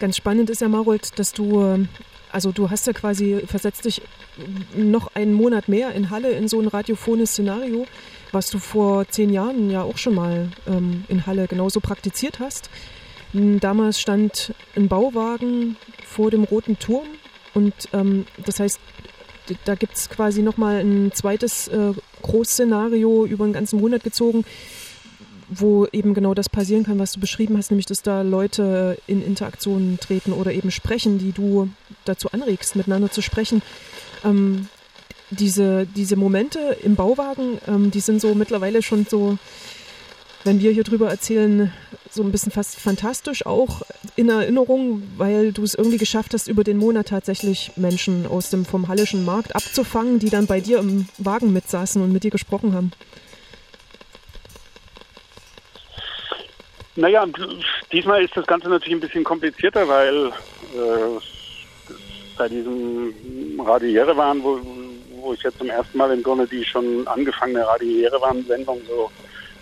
Ganz 0.00 0.16
spannend 0.16 0.50
ist 0.50 0.60
ja, 0.60 0.68
Marold, 0.68 1.18
dass 1.18 1.32
du, 1.32 1.60
ähm, 1.60 1.88
also 2.30 2.52
du 2.52 2.70
hast 2.70 2.86
ja 2.86 2.92
quasi, 2.92 3.42
versetzt 3.46 3.84
dich 3.84 4.02
noch 4.74 5.14
einen 5.14 5.32
Monat 5.32 5.68
mehr 5.68 5.92
in 5.92 6.10
Halle 6.10 6.30
in 6.30 6.48
so 6.48 6.60
ein 6.60 6.68
radiophones 6.68 7.32
Szenario, 7.32 7.86
was 8.30 8.50
du 8.50 8.58
vor 8.58 9.08
zehn 9.08 9.32
Jahren 9.32 9.70
ja 9.70 9.82
auch 9.82 9.98
schon 9.98 10.14
mal 10.14 10.48
ähm, 10.66 11.04
in 11.08 11.26
Halle 11.26 11.48
genauso 11.48 11.80
praktiziert 11.80 12.38
hast. 12.38 12.70
Hm, 13.32 13.60
damals 13.60 14.00
stand 14.00 14.54
ein 14.76 14.88
Bauwagen 14.88 15.76
vor 16.06 16.30
dem 16.30 16.44
Roten 16.44 16.78
Turm 16.78 17.06
und 17.54 17.74
ähm, 17.92 18.26
das 18.44 18.60
heißt, 18.60 18.80
da 19.64 19.74
gibt 19.74 19.96
es 19.96 20.10
quasi 20.10 20.42
nochmal 20.42 20.80
ein 20.80 21.12
zweites 21.14 21.68
äh, 21.68 21.92
Großszenario 22.22 23.24
über 23.24 23.44
einen 23.44 23.52
ganzen 23.52 23.80
Monat 23.80 24.04
gezogen, 24.04 24.44
wo 25.48 25.86
eben 25.92 26.12
genau 26.12 26.34
das 26.34 26.48
passieren 26.48 26.84
kann, 26.84 26.98
was 26.98 27.12
du 27.12 27.20
beschrieben 27.20 27.56
hast, 27.56 27.70
nämlich 27.70 27.86
dass 27.86 28.02
da 28.02 28.22
Leute 28.22 28.98
in 29.06 29.22
Interaktionen 29.22 29.98
treten 29.98 30.32
oder 30.32 30.52
eben 30.52 30.70
sprechen, 30.70 31.18
die 31.18 31.32
du 31.32 31.70
dazu 32.04 32.30
anregst, 32.32 32.76
miteinander 32.76 33.10
zu 33.10 33.22
sprechen. 33.22 33.62
Ähm, 34.24 34.68
diese, 35.30 35.86
diese 35.86 36.16
Momente 36.16 36.76
im 36.82 36.96
Bauwagen, 36.96 37.58
ähm, 37.66 37.90
die 37.90 38.00
sind 38.00 38.20
so 38.20 38.34
mittlerweile 38.34 38.82
schon 38.82 39.06
so, 39.06 39.38
wenn 40.44 40.60
wir 40.60 40.70
hier 40.70 40.84
drüber 40.84 41.08
erzählen, 41.08 41.72
so 42.10 42.22
ein 42.22 42.32
bisschen 42.32 42.52
fast 42.52 42.78
fantastisch 42.78 43.44
auch 43.44 43.82
in 44.16 44.28
Erinnerung, 44.28 45.02
weil 45.16 45.52
du 45.52 45.62
es 45.62 45.74
irgendwie 45.74 45.98
geschafft 45.98 46.32
hast, 46.34 46.48
über 46.48 46.64
den 46.64 46.78
Monat 46.78 47.08
tatsächlich 47.08 47.72
Menschen 47.76 48.26
aus 48.26 48.50
dem 48.50 48.64
vom 48.64 48.88
Hallischen 48.88 49.24
Markt 49.24 49.54
abzufangen, 49.54 50.18
die 50.18 50.30
dann 50.30 50.46
bei 50.46 50.60
dir 50.60 50.78
im 50.78 51.08
Wagen 51.18 51.52
mitsaßen 51.52 52.00
und 52.02 52.12
mit 52.12 52.24
dir 52.24 52.30
gesprochen 52.30 52.74
haben. 52.74 52.92
Naja, 56.96 57.24
diesmal 57.92 58.24
ist 58.24 58.36
das 58.36 58.46
Ganze 58.46 58.68
natürlich 58.68 58.94
ein 58.94 59.00
bisschen 59.00 59.22
komplizierter, 59.22 59.86
weil 59.86 60.26
äh, 60.26 61.20
bei 62.36 62.48
diesem 62.48 63.14
Radio 63.60 63.88
Jerewan, 63.88 64.42
wo, 64.42 64.60
wo 65.20 65.32
ich 65.32 65.42
jetzt 65.42 65.58
zum 65.58 65.70
ersten 65.70 65.96
Mal 65.96 66.10
im 66.12 66.24
Grunde 66.24 66.48
die 66.48 66.64
schon 66.64 67.06
angefangene 67.06 67.64
Radio 67.64 67.88
Jerewan-Sendung 67.88 68.80
so, 68.88 69.10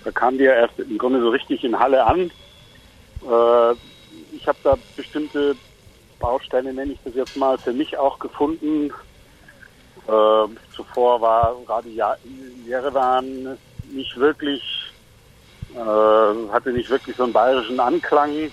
da 0.06 0.12
kam 0.12 0.38
die 0.38 0.44
ja 0.44 0.52
erst 0.52 0.78
im 0.78 0.98
Grunde 0.98 1.20
so 1.20 1.30
richtig 1.30 1.64
in 1.64 1.76
Halle 1.76 2.06
an. 2.06 2.30
Äh, 3.28 3.72
ich 4.32 4.46
habe 4.46 4.58
da 4.62 4.78
bestimmte 4.94 5.56
Bausteine, 6.20 6.72
nenne 6.72 6.92
ich 6.92 6.98
das 7.04 7.16
jetzt 7.16 7.36
mal, 7.36 7.58
für 7.58 7.72
mich 7.72 7.98
auch 7.98 8.20
gefunden. 8.20 8.92
Äh, 10.06 10.46
zuvor 10.76 11.20
war 11.20 11.56
Radio 11.66 12.04
Jerewan 12.64 13.58
nicht 13.90 14.16
wirklich, 14.16 14.62
äh, 15.74 16.52
hatte 16.52 16.70
nicht 16.70 16.88
wirklich 16.88 17.16
so 17.16 17.24
einen 17.24 17.32
bayerischen 17.32 17.80
Anklang. 17.80 18.52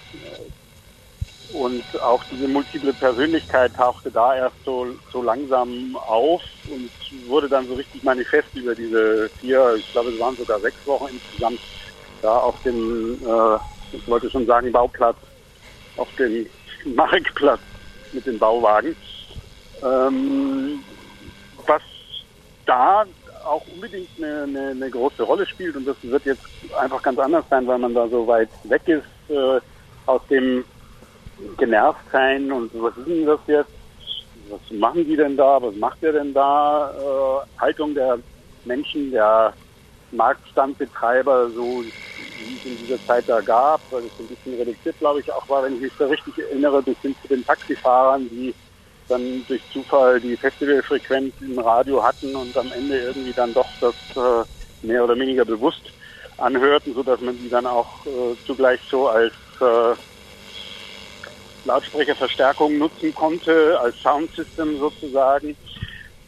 Und 1.53 1.83
auch 2.01 2.23
diese 2.31 2.47
multiple 2.47 2.93
Persönlichkeit 2.93 3.75
tauchte 3.75 4.09
da 4.09 4.35
erst 4.35 4.55
so, 4.65 4.87
so 5.11 5.21
langsam 5.21 5.95
auf 6.07 6.41
und 6.67 6.89
wurde 7.27 7.47
dann 7.47 7.67
so 7.67 7.75
richtig 7.75 8.03
manifest 8.03 8.47
über 8.55 8.73
diese 8.73 9.29
vier, 9.39 9.75
ich 9.77 9.91
glaube 9.91 10.09
es 10.09 10.19
waren 10.19 10.35
sogar 10.35 10.59
sechs 10.61 10.77
Wochen 10.85 11.09
insgesamt, 11.13 11.59
da 12.23 12.37
auf 12.37 12.55
dem, 12.63 13.19
äh, 13.23 13.95
ich 13.95 14.07
wollte 14.07 14.31
schon 14.31 14.47
sagen, 14.47 14.71
Bauplatz, 14.71 15.17
auf 15.97 16.09
dem 16.17 16.47
Marktplatz 16.95 17.61
mit 18.13 18.25
den 18.25 18.39
Bauwagen. 18.39 18.95
Ähm, 19.83 20.83
was 21.67 21.81
da 22.65 23.05
auch 23.45 23.65
unbedingt 23.67 24.09
eine, 24.17 24.43
eine, 24.43 24.69
eine, 24.69 24.89
große 24.89 25.21
Rolle 25.21 25.45
spielt 25.45 25.75
und 25.75 25.85
das 25.85 25.97
wird 26.01 26.25
jetzt 26.25 26.43
einfach 26.79 27.03
ganz 27.03 27.19
anders 27.19 27.45
sein, 27.49 27.67
weil 27.67 27.77
man 27.77 27.93
da 27.93 28.07
so 28.07 28.25
weit 28.25 28.49
weg 28.63 28.87
ist 28.87 29.03
äh, 29.29 29.59
aus 30.05 30.21
dem 30.29 30.63
genervt 31.57 32.03
sein 32.11 32.51
und 32.51 32.71
was 32.73 32.95
ist 32.97 33.07
denn 33.07 33.25
das 33.25 33.39
jetzt? 33.47 33.71
Was 34.49 34.59
machen 34.71 35.05
die 35.05 35.15
denn 35.15 35.37
da? 35.37 35.61
Was 35.61 35.75
macht 35.75 36.01
der 36.01 36.13
denn 36.13 36.33
da? 36.33 36.91
Äh, 36.91 37.61
Haltung 37.61 37.93
der 37.93 38.19
Menschen, 38.65 39.11
der 39.11 39.53
Marktstandbetreiber, 40.11 41.49
so 41.51 41.83
wie 41.83 42.57
es 42.57 42.65
in 42.65 42.77
dieser 42.77 43.03
Zeit 43.05 43.23
da 43.27 43.41
gab, 43.41 43.81
weil 43.89 44.03
es 44.03 44.19
ein 44.19 44.27
bisschen 44.27 44.55
reduziert, 44.55 44.97
glaube 44.99 45.21
ich, 45.21 45.31
auch 45.31 45.47
war, 45.49 45.63
wenn 45.63 45.75
ich 45.75 45.81
mich 45.81 45.93
da 45.97 46.07
richtig 46.07 46.37
erinnere, 46.37 46.81
bis 46.81 46.97
hin 47.01 47.15
zu 47.21 47.27
den 47.27 47.45
Taxifahrern, 47.45 48.29
die 48.29 48.53
dann 49.09 49.45
durch 49.47 49.61
Zufall 49.71 50.19
die 50.19 50.37
Festivalfrequenz 50.37 51.33
im 51.41 51.59
Radio 51.59 52.03
hatten 52.03 52.35
und 52.35 52.55
am 52.57 52.71
Ende 52.71 52.99
irgendwie 52.99 53.33
dann 53.33 53.53
doch 53.53 53.67
das 53.81 53.95
äh, 54.15 54.85
mehr 54.85 55.03
oder 55.03 55.17
weniger 55.17 55.45
bewusst 55.45 55.81
anhörten, 56.37 56.93
sodass 56.93 57.19
man 57.21 57.37
die 57.37 57.49
dann 57.49 57.65
auch 57.65 58.05
äh, 58.05 58.35
zugleich 58.45 58.79
so 58.89 59.07
als 59.07 59.33
äh, 59.59 59.95
Lautsprecherverstärkung 61.65 62.77
nutzen 62.77 63.13
konnte, 63.13 63.79
als 63.79 63.95
Soundsystem 64.01 64.79
sozusagen 64.79 65.55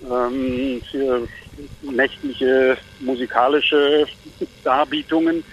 ähm, 0.10 0.82
für 0.89 1.27
nächtliche 1.82 2.77
musikalische 3.00 4.06
Darbietungen. 4.63 5.44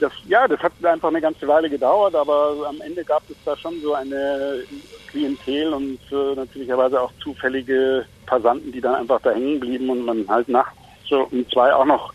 Das, 0.00 0.12
ja, 0.26 0.48
das 0.48 0.60
hat 0.60 0.72
einfach 0.82 1.08
eine 1.08 1.20
ganze 1.20 1.46
Weile 1.46 1.70
gedauert, 1.70 2.14
aber 2.14 2.66
am 2.68 2.80
Ende 2.80 3.04
gab 3.04 3.22
es 3.30 3.36
da 3.44 3.56
schon 3.56 3.80
so 3.82 3.94
eine 3.94 4.64
Klientel 5.06 5.72
und 5.72 6.00
äh, 6.10 6.34
natürlicherweise 6.34 7.00
auch 7.00 7.12
zufällige 7.22 8.04
Passanten, 8.26 8.72
die 8.72 8.80
dann 8.80 8.96
einfach 8.96 9.20
da 9.20 9.30
hängen 9.30 9.60
blieben 9.60 9.90
und 9.90 10.04
man 10.04 10.26
halt 10.28 10.48
nachts 10.48 10.76
so 11.08 11.28
um 11.30 11.48
zwei 11.50 11.72
auch 11.72 11.84
noch 11.84 12.12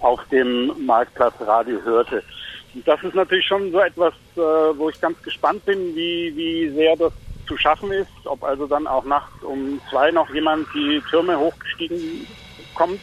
auf 0.00 0.20
dem 0.30 0.72
Marktplatz 0.84 1.34
Radio 1.40 1.80
hörte. 1.84 2.22
Das 2.86 3.02
ist 3.02 3.14
natürlich 3.14 3.46
schon 3.46 3.70
so 3.70 3.78
etwas, 3.78 4.14
äh, 4.36 4.78
wo 4.78 4.88
ich 4.88 5.00
ganz 5.00 5.20
gespannt 5.22 5.64
bin, 5.64 5.94
wie, 5.94 6.32
wie 6.36 6.70
sehr 6.70 6.96
das 6.96 7.12
zu 7.46 7.56
schaffen 7.56 7.90
ist, 7.92 8.08
ob 8.24 8.42
also 8.44 8.66
dann 8.66 8.86
auch 8.86 9.04
nachts 9.04 9.42
um 9.42 9.80
zwei 9.90 10.10
noch 10.10 10.32
jemand 10.32 10.66
die 10.74 11.02
Türme 11.10 11.38
hochgestiegen 11.38 12.26
kommt. 12.74 13.00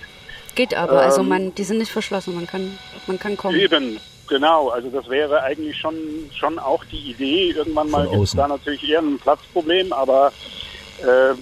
Geht 0.56 0.74
aber, 0.74 1.02
also 1.02 1.02
ähm, 1.02 1.06
also 1.06 1.24
man, 1.24 1.56
die 1.56 1.64
sind 1.64 1.80
nicht 1.80 1.92
verschlossen, 1.92 2.36
man 2.36 2.48
kann, 2.48 2.78
man 3.08 3.20
kann 3.20 3.38
kommen. 3.38 3.60
Eben, 3.60 4.00
genau, 4.28 4.70
also 4.70 4.90
das 4.90 5.08
wäre 5.10 5.42
eigentlich 5.44 5.78
schon, 5.78 5.96
schon 6.34 6.58
auch 6.58 6.84
die 6.86 7.12
Idee. 7.12 7.52
Irgendwann 7.52 7.90
mal 7.90 8.08
gibt 8.08 8.24
es 8.24 8.32
da 8.32 8.48
natürlich 8.48 8.88
eher 8.90 9.00
ein 9.00 9.20
Platzproblem, 9.20 9.94
aber 9.94 10.32
äh, 11.02 11.36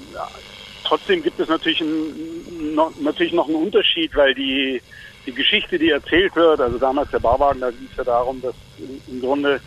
trotzdem 0.83 1.23
gibt 1.23 1.39
es 1.39 1.47
natürlich, 1.47 1.81
ein, 1.81 2.75
noch, 2.75 2.91
natürlich 2.99 3.33
noch 3.33 3.47
einen 3.47 3.55
Unterschied, 3.55 4.15
weil 4.15 4.33
die 4.33 4.81
die 5.27 5.33
Geschichte, 5.33 5.77
die 5.77 5.89
erzählt 5.89 6.35
wird, 6.35 6.61
also 6.61 6.77
damals 6.77 7.11
der 7.11 7.19
Bauwagen, 7.19 7.59
da 7.59 7.69
ging 7.69 7.87
es 7.91 7.97
ja 7.97 8.03
darum, 8.05 8.41
dass 8.41 8.55
im 9.07 9.21
Grunde 9.21 9.59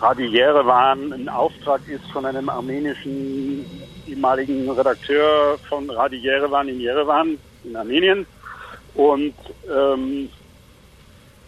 Radio 0.00 0.26
Jerewan 0.26 1.12
ein 1.12 1.28
Auftrag 1.28 1.80
ist 1.88 2.04
von 2.12 2.24
einem 2.26 2.48
armenischen 2.48 3.64
ehemaligen 4.06 4.70
Redakteur 4.70 5.58
von 5.68 5.88
Radio 5.90 6.18
Jerewan 6.18 6.68
in 6.68 6.80
Jerewan 6.80 7.38
in 7.64 7.76
Armenien. 7.76 8.26
Und 8.94 9.34
ähm, 9.70 10.28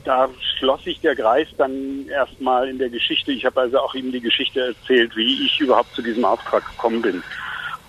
da 0.04 0.28
schloss 0.58 0.84
sich 0.84 1.00
der 1.00 1.16
Kreis 1.16 1.48
dann 1.56 2.06
erstmal 2.08 2.68
in 2.68 2.78
der 2.78 2.90
Geschichte. 2.90 3.32
Ich 3.32 3.44
habe 3.44 3.60
also 3.60 3.78
auch 3.78 3.94
ihm 3.94 4.12
die 4.12 4.20
Geschichte 4.20 4.60
erzählt, 4.60 5.16
wie 5.16 5.46
ich 5.46 5.60
überhaupt 5.60 5.94
zu 5.94 6.02
diesem 6.02 6.24
Auftrag 6.24 6.64
gekommen 6.66 7.02
bin. 7.02 7.22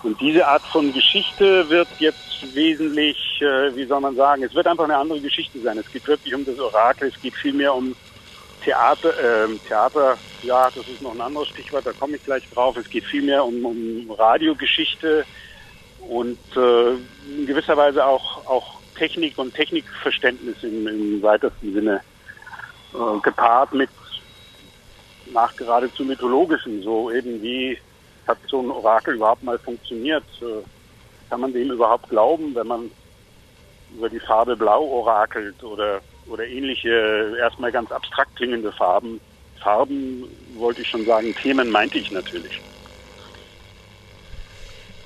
Und 0.02 0.20
diese 0.20 0.46
Art 0.46 0.62
von 0.62 0.92
Geschichte 0.92 1.68
wird 1.68 1.88
jetzt 1.98 2.54
wesentlich, 2.54 3.40
äh, 3.40 3.74
wie 3.74 3.86
soll 3.86 4.00
man 4.00 4.14
sagen, 4.14 4.42
es 4.42 4.54
wird 4.54 4.66
einfach 4.66 4.84
eine 4.84 4.96
andere 4.96 5.20
Geschichte 5.20 5.58
sein. 5.60 5.78
Es 5.78 5.90
geht 5.90 6.06
wirklich 6.06 6.34
um 6.34 6.44
das 6.44 6.58
Orakel, 6.58 7.08
es 7.08 7.20
geht 7.20 7.34
vielmehr 7.34 7.74
um 7.74 7.94
Theater, 8.66 9.44
äh, 9.44 9.56
Theater, 9.68 10.18
ja, 10.42 10.68
das 10.74 10.88
ist 10.88 11.00
noch 11.00 11.14
ein 11.14 11.20
anderes 11.20 11.48
Stichwort, 11.48 11.86
da 11.86 11.92
komme 11.92 12.16
ich 12.16 12.24
gleich 12.24 12.42
drauf. 12.50 12.76
Es 12.76 12.90
geht 12.90 13.04
vielmehr 13.04 13.44
um, 13.44 13.64
um 13.64 14.10
Radiogeschichte 14.10 15.24
und 16.00 16.38
äh, 16.56 16.90
in 16.90 17.46
gewisser 17.46 17.76
Weise 17.76 18.04
auch, 18.04 18.44
auch 18.46 18.80
Technik 18.96 19.38
und 19.38 19.54
Technikverständnis 19.54 20.56
im, 20.64 20.88
im 20.88 21.22
weitesten 21.22 21.74
Sinne 21.74 22.00
äh, 22.92 23.20
gepaart 23.22 23.72
mit 23.72 23.90
nach 25.32 25.54
geradezu 25.54 26.04
mythologischen, 26.04 26.82
so 26.82 27.12
eben 27.12 27.40
wie 27.42 27.78
hat 28.26 28.38
so 28.48 28.60
ein 28.60 28.70
Orakel 28.72 29.14
überhaupt 29.14 29.44
mal 29.44 29.60
funktioniert? 29.60 30.24
Äh, 30.40 30.64
kann 31.30 31.40
man 31.40 31.52
dem 31.52 31.70
überhaupt 31.70 32.08
glauben, 32.08 32.52
wenn 32.56 32.66
man 32.66 32.90
über 33.96 34.08
die 34.08 34.18
Farbe 34.18 34.56
Blau 34.56 34.82
orakelt 34.82 35.62
oder, 35.62 36.00
oder 36.28 36.46
ähnliche, 36.46 37.36
erstmal 37.38 37.72
ganz 37.72 37.90
abstrakt 37.92 38.36
klingende 38.36 38.72
Farben? 38.72 39.20
Farben 39.62 40.24
wollte 40.56 40.82
ich 40.82 40.88
schon 40.88 41.04
sagen, 41.04 41.34
Themen 41.42 41.70
meinte 41.70 41.98
ich 41.98 42.10
natürlich. 42.10 42.60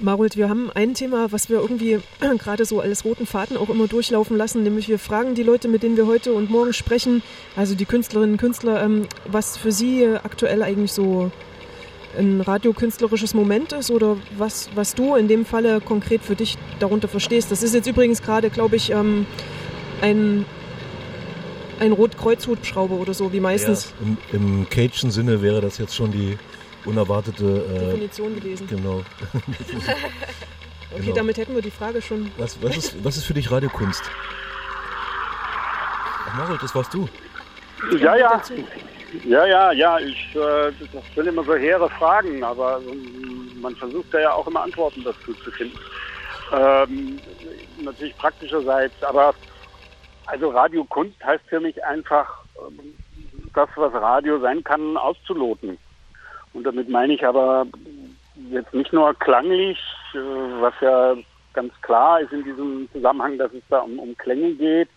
Marold, 0.03 0.39
wir 0.39 0.49
haben 0.49 0.71
ein 0.75 0.95
Thema, 0.95 1.31
was 1.31 1.51
wir 1.51 1.61
irgendwie 1.61 2.01
gerade 2.39 2.65
so 2.65 2.81
als 2.81 3.05
roten 3.05 3.27
Faden 3.27 3.59
auch 3.59 3.69
immer 3.69 3.87
durchlaufen 3.87 4.37
lassen, 4.37 4.63
nämlich 4.63 4.89
wir 4.89 4.99
fragen 4.99 5.35
die 5.35 5.43
Leute, 5.43 5.69
mit 5.69 5.83
denen 5.83 5.97
wir 5.97 6.07
heute 6.07 6.33
und 6.33 6.51
morgen 6.51 6.73
sprechen, 6.73 7.23
also 7.55 7.75
die 7.75 7.85
Künstlerinnen 7.85 8.33
und 8.33 8.41
Künstler, 8.41 8.83
ähm, 8.83 9.07
was 9.27 9.59
für 9.59 9.73
sie 9.73 10.07
aktuell 10.23 10.63
eigentlich 10.63 10.93
so 10.93 11.31
ein 12.19 12.41
radiokünstlerisches 12.41 13.35
Moment 13.35 13.73
ist 13.73 13.91
oder 13.91 14.17
was, 14.37 14.71
was 14.75 14.95
du 14.95 15.17
in 15.17 15.29
dem 15.29 15.45
Falle 15.45 15.81
konkret 15.81 16.23
für 16.23 16.35
dich 16.35 16.57
darunter 16.81 17.09
verstehst. 17.09 17.51
Das 17.51 17.63
ist 17.63 17.75
jetzt 17.75 17.87
übrigens 17.87 18.23
gerade, 18.23 18.51
glaube 18.51 18.77
ich, 18.77 18.91
ähm, 18.91 19.27
ein, 20.01 20.47
ein 21.81 21.93
Rotkreuzhubschrauber 21.93 22.95
oder 22.95 23.15
so, 23.15 23.33
wie 23.33 23.41
meistens. 23.41 23.93
Ja, 24.01 24.07
Im, 24.07 24.19
im 24.33 24.67
Cage'en 24.69 25.11
Sinne 25.11 25.43
wäre 25.43 25.61
das 25.61 25.79
jetzt 25.79 25.97
schon 25.97 26.13
die 26.13 26.39
unerwartete 26.85 27.45
äh, 27.45 27.79
Definition 27.87 28.35
gewesen. 28.35 28.67
Genau. 28.69 28.97
okay, 29.33 31.01
genau. 31.01 31.15
damit 31.15 31.39
hätten 31.39 31.55
wir 31.55 31.63
die 31.63 31.71
Frage 31.71 32.03
schon. 32.03 32.31
Was, 32.37 32.63
was, 32.63 32.77
ist, 32.77 33.05
was 33.05 33.17
ist 33.17 33.25
für 33.25 33.35
dich 33.35 33.51
Radiokunst? 33.51 34.03
Ach, 36.27 36.37
Marold, 36.37 36.63
das 36.63 36.75
warst 36.75 36.95
du. 36.95 37.09
Ja, 37.99 38.17
ja. 38.17 38.41
Ja, 39.25 39.45
ja, 39.45 39.73
ja, 39.73 39.99
ich, 39.99 40.37
äh, 40.37 40.71
das 40.93 41.03
sind 41.17 41.27
immer 41.27 41.43
so 41.43 41.57
hehre 41.57 41.91
Fragen, 41.91 42.45
aber 42.45 42.81
ähm, 42.89 43.61
man 43.61 43.75
versucht 43.75 44.13
ja 44.15 44.33
auch 44.33 44.47
immer 44.47 44.63
Antworten 44.63 45.03
dazu 45.03 45.35
zu 45.43 45.51
finden. 45.51 45.77
Ähm, 46.53 47.19
natürlich 47.83 48.17
praktischerseits, 48.17 49.03
aber 49.03 49.35
also 50.31 50.51
Radiokunst 50.51 51.23
heißt 51.25 51.45
für 51.49 51.61
mich 51.61 51.83
einfach, 51.85 52.45
ähm, 52.57 52.95
das, 53.55 53.69
was 53.77 53.93
Radio 53.93 54.39
sein 54.41 54.63
kann, 54.63 54.97
auszuloten. 54.97 55.79
Und 56.53 56.65
damit 56.65 56.89
meine 56.89 57.15
ich 57.15 57.27
aber 57.27 57.67
jetzt 58.51 58.73
nicht 58.73 58.93
nur 58.93 59.13
klanglich, 59.15 59.79
äh, 60.15 60.19
was 60.61 60.75
ja 60.81 61.15
ganz 61.53 61.73
klar 61.83 62.21
ist 62.21 62.33
in 62.33 62.45
diesem 62.45 62.89
Zusammenhang, 62.93 63.39
dass 63.39 63.53
es 63.53 63.63
da 63.69 63.81
um, 63.81 63.99
um 63.99 64.17
Klänge 64.17 64.55
geht, 64.55 64.89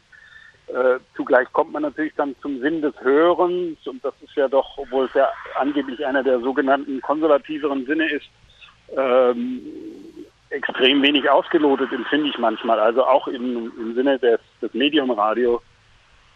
äh, 0.67 0.99
zugleich 1.15 1.51
kommt 1.51 1.73
man 1.73 1.83
natürlich 1.83 2.13
dann 2.15 2.35
zum 2.41 2.59
Sinn 2.61 2.81
des 2.81 2.93
Hörens 3.01 3.85
und 3.85 4.03
das 4.03 4.13
ist 4.21 4.35
ja 4.35 4.47
doch, 4.47 4.77
obwohl 4.77 5.05
es 5.05 5.13
ja 5.13 5.27
angeblich 5.59 6.05
einer 6.05 6.23
der 6.23 6.39
sogenannten 6.39 7.01
konservativeren 7.01 7.85
Sinne 7.85 8.09
ist, 8.09 8.25
ähm, 8.95 9.61
extrem 10.49 11.01
wenig 11.01 11.29
ausgelotet, 11.29 11.91
empfinde 11.91 12.29
ich 12.29 12.37
manchmal. 12.37 12.79
Also 12.79 13.03
auch 13.03 13.27
im, 13.27 13.71
im 13.77 13.95
Sinne 13.95 14.19
des, 14.19 14.39
des 14.63 14.73
Mediumradio 14.73 15.61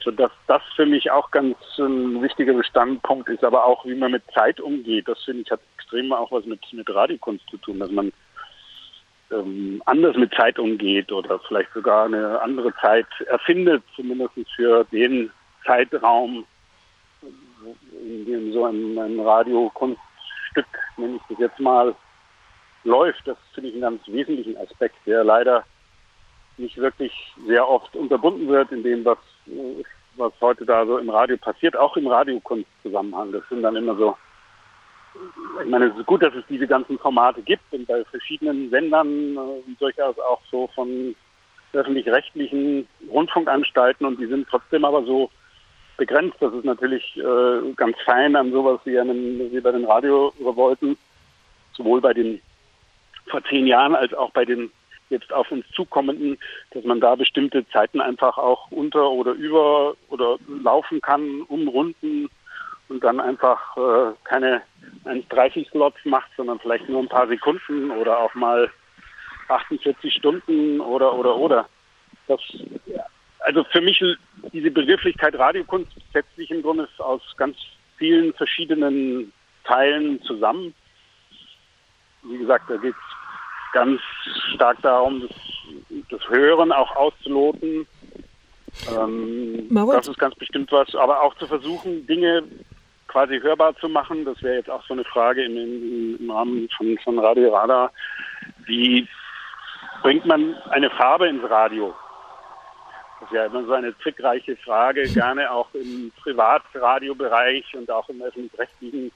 sodass 0.08 0.32
das 0.48 0.62
für 0.76 0.86
mich 0.86 1.12
auch 1.12 1.32
ganz 1.32 1.58
ein 1.78 2.22
wichtiger 2.22 2.54
Bestandpunkt 2.54 3.28
ist, 3.30 3.44
aber 3.44 3.66
auch 3.66 3.86
wie 3.86 3.96
man 3.96 4.12
mit 4.12 4.24
Zeit 4.34 4.60
umgeht. 4.62 5.08
Das 5.08 5.22
finde 5.24 5.42
ich 5.42 5.52
hat 5.52 5.60
extrem 5.76 6.14
auch 6.14 6.32
was 6.32 6.46
mit, 6.46 6.62
mit 6.72 6.90
Radiokunst 6.90 7.46
zu 7.50 7.58
tun, 7.58 7.80
dass 7.80 7.92
man 7.92 8.14
ähm, 9.32 9.82
anders 9.86 10.16
mit 10.16 10.34
Zeit 10.34 10.60
umgeht 10.60 11.12
oder 11.12 11.40
vielleicht 11.40 11.74
sogar 11.74 12.06
eine 12.06 12.42
andere 12.42 12.74
Zeit 12.76 13.08
erfindet, 13.26 13.84
zumindest 13.96 14.34
für 14.56 14.86
den 14.86 15.32
Zeitraum, 15.66 16.46
in 18.02 18.26
dem 18.26 18.54
so 18.54 18.66
ein, 18.66 18.98
ein 18.98 19.20
Radiokunststück, 19.20 20.68
nenne 20.96 21.18
ich 21.18 21.22
das 21.30 21.40
jetzt 21.40 21.60
mal, 21.60 21.94
läuft. 22.86 23.28
Das 23.28 23.38
finde 23.54 23.70
ich 23.70 23.76
einen 23.76 23.82
ganz 23.82 24.08
wesentlichen 24.08 24.56
Aspekt, 24.58 24.96
der 25.06 25.26
leider 25.26 25.66
nicht 26.58 26.78
wirklich 26.78 27.12
sehr 27.46 27.68
oft 27.68 27.96
unterbunden 27.96 28.48
wird 28.48 28.72
in 28.72 28.84
dem, 28.84 29.06
was, 29.06 29.18
was 30.16 30.34
heute 30.42 30.66
da 30.66 30.86
so 30.86 30.98
im 30.98 31.10
Radio 31.10 31.38
passiert, 31.38 31.78
auch 31.78 31.96
im 31.98 32.08
Radiokunstzusammenhang. 32.08 33.32
Das 33.32 33.44
sind 33.50 33.64
dann 33.64 33.76
immer 33.76 33.96
so 33.96 34.18
ich 35.64 35.70
meine, 35.70 35.88
es 35.88 35.98
ist 35.98 36.06
gut, 36.06 36.22
dass 36.22 36.34
es 36.36 36.44
diese 36.50 36.68
ganzen 36.68 36.98
Formate 37.00 37.42
gibt 37.42 37.64
und 37.72 37.88
bei 37.88 38.04
verschiedenen 38.06 38.70
Sendern 38.70 39.36
äh, 39.36 39.76
durchaus 39.80 40.18
auch 40.20 40.42
so 40.52 40.70
von 40.76 41.16
öffentlich-rechtlichen 41.74 42.88
Rundfunkanstalten 43.10 44.06
und 44.06 44.20
die 44.20 44.28
sind 44.28 44.48
trotzdem 44.50 44.86
aber 44.86 45.04
so 45.04 45.30
begrenzt. 45.98 46.38
Das 46.40 46.54
ist 46.54 46.66
natürlich 46.66 47.18
äh, 47.18 47.74
ganz 47.76 47.98
fein 48.06 48.36
an 48.36 48.52
sowas 48.52 48.80
wie, 48.86 49.00
einem, 49.00 49.52
wie 49.52 49.60
bei 49.60 49.72
den 49.72 49.86
Radiorevolten, 49.86 50.98
sowohl 51.74 52.02
bei 52.02 52.14
den 52.14 52.42
vor 53.28 53.44
zehn 53.46 53.68
Jahren 53.68 53.96
als 53.96 54.14
auch 54.14 54.32
bei 54.32 54.46
den 54.46 54.72
jetzt 55.10 55.32
auf 55.32 55.52
uns 55.52 55.66
zukommenden, 55.74 56.38
dass 56.72 56.84
man 56.84 57.00
da 57.00 57.16
bestimmte 57.16 57.68
Zeiten 57.70 58.02
einfach 58.02 58.38
auch 58.38 58.72
unter 58.72 59.10
oder 59.10 59.32
über 59.34 59.96
oder 60.10 60.38
laufen 60.48 61.02
kann, 61.02 61.42
umrunden 61.44 62.30
und 62.90 63.04
dann 63.04 63.20
einfach 63.20 63.78
äh, 63.78 64.14
keine 64.24 64.62
1,30 65.06 65.70
Slots 65.70 65.98
macht, 66.06 66.30
sondern 66.38 66.60
vielleicht 66.60 66.88
nur 66.90 67.02
ein 67.02 67.10
paar 67.10 67.28
Sekunden 67.28 67.92
oder 67.92 68.20
auch 68.20 68.34
mal 68.36 68.70
48 69.50 70.14
Stunden 70.14 70.80
oder 70.80 71.14
oder 71.14 71.36
oder. 71.36 71.70
Das, 72.28 72.42
also 73.40 73.64
für 73.66 73.82
mich 73.82 74.04
diese 74.52 74.72
Begrifflichkeit 74.72 75.36
Radiokunst 75.36 75.92
setzt 76.14 76.36
sich 76.36 76.52
im 76.52 76.62
Grunde 76.62 76.88
aus 76.98 77.22
ganz 77.38 77.58
vielen 77.98 78.34
verschiedenen 78.34 79.32
Teilen 79.64 80.22
zusammen. 80.24 80.74
Wie 82.24 82.38
gesagt, 82.38 82.70
da 82.70 82.78
geht 82.78 82.94
es 82.94 83.17
ganz 83.78 84.02
stark 84.56 84.82
darum, 84.82 85.22
das, 85.22 85.32
das 86.10 86.30
Hören 86.30 86.72
auch 86.72 86.96
auszuloten. 86.96 87.86
Ähm, 88.92 89.68
das 89.70 90.08
ist 90.08 90.18
ganz 90.18 90.34
bestimmt 90.36 90.72
was, 90.72 90.96
aber 90.96 91.22
auch 91.22 91.36
zu 91.36 91.46
versuchen, 91.46 92.08
Dinge 92.08 92.44
quasi 93.08 93.40
hörbar 93.40 93.76
zu 93.78 93.88
machen. 93.88 94.26
Das 94.26 94.42
wäre 94.42 94.56
jetzt 94.56 94.70
auch 94.70 94.84
so 94.88 94.96
eine 94.96 95.04
Frage 95.04 95.44
im, 95.46 95.56
im, 95.58 96.18
im 96.20 96.32
Rahmen 96.32 96.68
von, 96.76 96.98
von 97.04 97.20
Radio 97.20 97.54
Radar. 97.54 97.92
Wie 98.66 99.08
bringt 100.02 100.26
man 100.26 100.56
eine 100.72 100.90
Farbe 100.90 101.28
ins 101.28 101.48
Radio? 101.48 101.94
Das 103.20 103.30
ist 103.30 103.36
ja 103.36 103.46
immer 103.46 103.64
so 103.64 103.74
eine 103.74 103.96
trickreiche 104.00 104.56
Frage, 104.58 105.04
gerne 105.14 105.52
auch 105.52 105.70
im 105.74 106.12
Privatradiobereich 106.24 107.76
und 107.76 107.92
auch 107.92 108.10
im 108.10 108.24
öffentlich-rechtlichen 108.24 109.12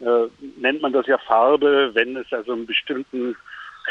äh, 0.00 0.28
nennt 0.56 0.80
man 0.80 0.92
das 0.92 1.06
ja 1.06 1.18
Farbe, 1.18 1.90
wenn 1.94 2.16
es 2.16 2.32
also 2.32 2.52
einen 2.52 2.66
bestimmten 2.66 3.36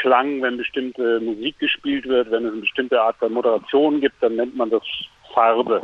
Klang, 0.00 0.42
wenn 0.42 0.56
bestimmte 0.56 1.20
Musik 1.20 1.58
gespielt 1.58 2.06
wird, 2.06 2.30
wenn 2.30 2.44
es 2.44 2.52
eine 2.52 2.60
bestimmte 2.60 3.00
Art 3.00 3.16
der 3.20 3.28
Moderation 3.28 4.00
gibt, 4.00 4.22
dann 4.22 4.36
nennt 4.36 4.56
man 4.56 4.70
das 4.70 4.82
Farbe. 5.34 5.82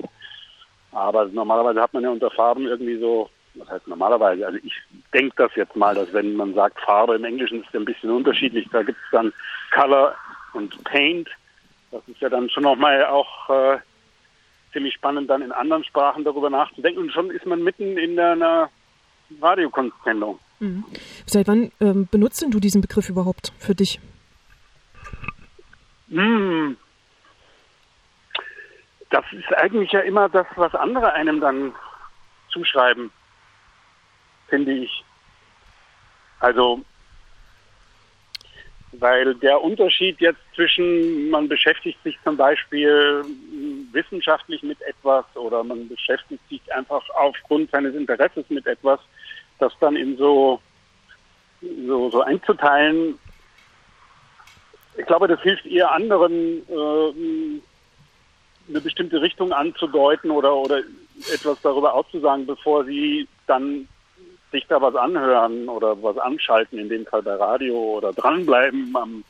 Aber 0.93 1.27
normalerweise 1.27 1.81
hat 1.81 1.93
man 1.93 2.05
ja 2.05 2.11
unter 2.11 2.31
Farben 2.31 2.67
irgendwie 2.67 2.99
so 2.99 3.29
was 3.55 3.69
heißt 3.69 3.89
normalerweise, 3.89 4.47
also 4.47 4.59
ich 4.63 4.75
denke 5.13 5.35
das 5.37 5.55
jetzt 5.55 5.77
mal, 5.77 5.95
dass 5.95 6.13
wenn 6.13 6.35
man 6.35 6.55
sagt 6.55 6.81
Farbe 6.81 7.15
im 7.15 7.25
Englischen 7.25 7.63
ist 7.63 7.73
ja 7.73 7.81
ein 7.81 7.85
bisschen 7.85 8.11
unterschiedlich, 8.11 8.67
da 8.73 8.83
gibt 8.83 8.99
es 8.99 9.11
dann 9.13 9.33
Color 9.73 10.15
und 10.55 10.83
Paint. 10.85 11.29
Das 11.91 12.03
ist 12.09 12.21
ja 12.21 12.29
dann 12.29 12.51
schon 12.51 12.65
nochmal 12.65 13.05
auch 13.07 13.49
äh, 13.51 13.79
ziemlich 14.73 14.95
spannend, 14.95 15.31
dann 15.31 15.43
in 15.43 15.53
anderen 15.53 15.85
Sprachen 15.85 16.25
darüber 16.25 16.51
nachzudenken. 16.51 17.01
Und 17.01 17.13
schon 17.13 17.31
ist 17.31 17.47
man 17.47 17.63
mitten 17.63 17.97
in 17.97 18.19
einer 18.19 18.69
Radiokunstsendung. 19.41 20.39
Mhm. 20.61 20.85
Seit 21.27 21.49
wann 21.49 21.73
ähm, 21.81 22.09
benutzt 22.11 22.43
denn 22.43 22.51
du 22.51 22.61
diesen 22.61 22.81
Begriff 22.81 23.09
überhaupt 23.09 23.53
für 23.59 23.75
dich? 23.75 24.01
Hm. 26.11 26.77
Das 29.11 29.25
ist 29.33 29.55
eigentlich 29.57 29.93
ja 29.93 30.01
immer 30.01 30.29
das, 30.29 30.47
was 30.57 30.75
andere 30.75 31.13
einem 31.13 31.41
dann 31.41 31.75
zuschreiben 32.51 33.11
finde 34.55 34.73
ich. 34.73 35.05
Also, 36.41 36.85
weil 38.93 39.35
der 39.37 39.61
Unterschied 39.61 40.21
jetzt 40.21 40.41
zwischen, 40.55 41.31
man 41.31 41.49
beschäftigt 41.49 42.01
sich 42.05 42.17
zum 42.23 42.37
Beispiel 42.37 43.25
wissenschaftlich 43.93 44.63
mit 44.63 44.81
etwas 44.83 45.25
oder 45.35 45.65
man 45.65 45.89
beschäftigt 45.89 46.49
sich 46.49 46.61
einfach 46.73 47.03
aufgrund 47.11 47.71
seines 47.71 47.95
Interesses 47.95 48.45
mit 48.49 48.67
etwas, 48.67 49.01
das 49.59 49.73
dann 49.81 49.97
in 49.97 50.17
so, 50.17 50.61
so, 51.87 52.11
so 52.11 52.23
einzuteilen, 52.23 53.19
ich 54.97 55.07
glaube, 55.07 55.27
das 55.27 55.41
hilft 55.41 55.67
eher 55.67 55.93
anderen, 55.93 56.63
äh, 56.69 57.61
eine 58.69 58.81
bestimmte 58.81 59.21
Richtung 59.21 59.53
anzudeuten 59.53 60.31
oder, 60.31 60.55
oder 60.55 60.79
etwas 61.33 61.61
darüber 61.63 61.95
auszusagen, 61.95 62.47
bevor 62.47 62.85
sie 62.85 63.29
dann 63.47 63.89
sich 64.53 64.65
da 64.69 64.81
was 64.81 64.95
anhören 64.95 65.69
oder 65.69 66.01
was 66.03 66.17
anschalten, 66.19 66.79
in 66.79 66.89
dem 66.89 67.05
Fall 67.07 67.23
bei 67.23 67.35
Radio 67.35 67.75
oder 67.75 68.13
dranbleiben 68.13 68.95
am 68.97 69.25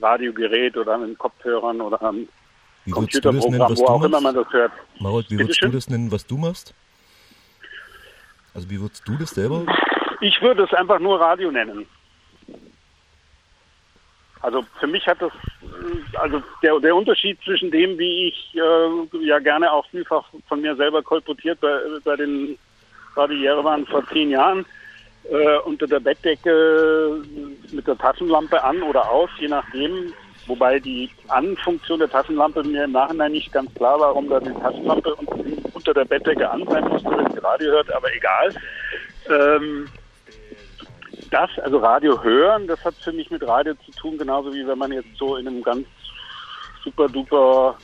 Radiogerät 0.00 0.76
oder 0.76 0.94
an 0.94 1.02
den 1.02 1.18
Kopfhörern 1.18 1.80
oder 1.80 2.02
am 2.02 2.26
wie 2.84 2.90
Computerprogramm, 2.90 3.50
nennen, 3.50 3.78
wo 3.78 3.86
auch 3.86 4.04
immer 4.04 4.20
man 4.20 4.34
das 4.34 4.50
hört. 4.52 4.72
Marold, 4.98 5.30
wie 5.30 5.38
würdest 5.38 5.62
du 5.62 5.68
das 5.68 5.88
nennen, 5.88 6.10
was 6.10 6.26
du 6.26 6.36
machst? 6.36 6.74
Also 8.54 8.70
wie 8.70 8.80
würdest 8.80 9.06
du 9.06 9.16
das 9.16 9.30
selber? 9.30 9.66
Ich 10.20 10.40
würde 10.40 10.62
es 10.62 10.72
einfach 10.72 11.00
nur 11.00 11.20
Radio 11.20 11.50
nennen. 11.50 11.86
Also 14.40 14.62
für 14.78 14.86
mich 14.86 15.06
hat 15.06 15.20
das, 15.22 15.32
also 16.14 16.42
der, 16.62 16.78
der 16.78 16.94
Unterschied 16.94 17.38
zwischen 17.42 17.70
dem, 17.70 17.98
wie 17.98 18.28
ich 18.28 18.54
äh, 18.54 19.26
ja 19.26 19.38
gerne 19.38 19.72
auch 19.72 19.86
vielfach 19.90 20.26
von 20.46 20.60
mir 20.60 20.76
selber 20.76 21.02
kolportiert 21.02 21.60
bei, 21.60 21.78
bei 22.04 22.14
den 22.14 22.58
Barriere 23.14 23.64
waren 23.64 23.86
vor 23.86 24.06
zehn 24.08 24.30
Jahren 24.30 24.66
äh, 25.30 25.56
unter 25.64 25.86
der 25.86 26.00
Bettdecke 26.00 27.22
mit 27.72 27.86
der 27.86 27.96
Taschenlampe 27.96 28.62
an 28.62 28.82
oder 28.82 29.10
aus, 29.10 29.30
je 29.38 29.48
nachdem. 29.48 30.12
Wobei 30.46 30.78
die 30.78 31.08
Anfunktion 31.28 32.00
der 32.00 32.10
Taschenlampe 32.10 32.62
mir 32.64 32.84
im 32.84 32.92
Nachhinein 32.92 33.32
nicht 33.32 33.50
ganz 33.50 33.72
klar 33.74 33.98
war, 33.98 34.08
warum 34.08 34.28
da 34.28 34.40
die 34.40 34.52
Taschenlampe 34.52 35.16
unter 35.84 35.94
der 35.94 36.06
Bettdecke 36.06 36.48
an 36.48 36.66
sein 36.66 36.88
musste, 36.88 37.10
wenn 37.10 37.30
sie 37.30 37.38
Radio 37.38 37.72
hört, 37.72 37.92
aber 37.92 38.14
egal. 38.14 38.54
Ähm, 39.28 39.88
das, 41.30 41.50
also 41.62 41.78
Radio 41.78 42.22
hören, 42.22 42.66
das 42.66 42.82
hat 42.84 42.94
für 42.94 43.12
mich 43.12 43.30
mit 43.30 43.46
Radio 43.46 43.74
zu 43.84 43.92
tun, 43.92 44.16
genauso 44.16 44.52
wie 44.54 44.66
wenn 44.66 44.78
man 44.78 44.92
jetzt 44.92 45.16
so 45.18 45.36
in 45.36 45.46
einem 45.46 45.62
ganz 45.62 45.86
super 46.82 47.08
duper 47.08 47.76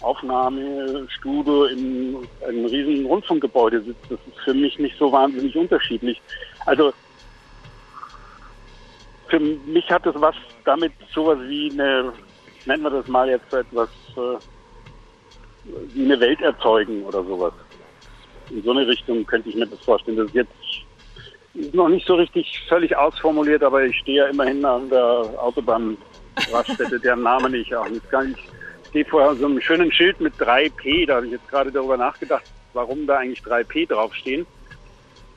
Aufnahmestudio 0.00 1.64
in 1.64 2.28
einem 2.46 2.66
riesigen 2.66 3.06
Rundfunkgebäude 3.06 3.82
sitzt. 3.82 4.04
Das 4.10 4.18
ist 4.26 4.40
für 4.44 4.54
mich 4.54 4.78
nicht 4.78 4.96
so 4.98 5.10
wahnsinnig 5.12 5.56
unterschiedlich. 5.56 6.20
Also 6.66 6.92
für 9.28 9.38
mich 9.40 9.88
hat 9.90 10.06
es 10.06 10.14
was 10.16 10.34
damit 10.64 10.92
sowas 11.12 11.38
wie 11.42 11.70
eine, 11.72 12.12
nennen 12.64 12.82
wir 12.82 12.90
das 12.90 13.06
mal 13.08 13.28
jetzt 13.28 13.52
etwas, 13.52 13.90
äh, 14.16 14.38
wie 15.64 16.04
eine 16.04 16.20
Welt 16.20 16.40
erzeugen 16.40 17.04
oder 17.04 17.22
sowas. 17.24 17.52
In 18.50 18.62
so 18.62 18.70
eine 18.70 18.86
Richtung 18.86 19.24
könnte 19.26 19.50
ich 19.50 19.56
mir 19.56 19.66
das 19.66 19.80
vorstellen. 19.80 20.16
Das 20.16 20.28
ist 20.28 20.34
jetzt 20.34 21.74
noch 21.74 21.88
nicht 21.88 22.06
so 22.06 22.14
richtig 22.14 22.62
völlig 22.68 22.96
ausformuliert, 22.96 23.62
aber 23.62 23.84
ich 23.84 23.96
stehe 23.98 24.18
ja 24.18 24.26
immerhin 24.26 24.64
an 24.64 24.88
der 24.88 25.32
Autobahnraststätte, 25.38 27.00
deren 27.02 27.22
Namen 27.22 27.54
ich 27.54 27.74
auch 27.74 27.88
nicht 27.88 28.08
gar 28.10 28.24
nicht 28.24 28.40
steht 28.88 29.08
vor 29.08 29.34
so 29.36 29.46
einem 29.46 29.60
schönen 29.60 29.92
Schild 29.92 30.20
mit 30.20 30.34
3P. 30.34 31.06
Da 31.06 31.16
habe 31.16 31.26
ich 31.26 31.32
jetzt 31.32 31.48
gerade 31.48 31.70
darüber 31.70 31.96
nachgedacht, 31.96 32.44
warum 32.72 33.06
da 33.06 33.18
eigentlich 33.18 33.40
3P 33.40 33.88
draufstehen. 33.88 34.46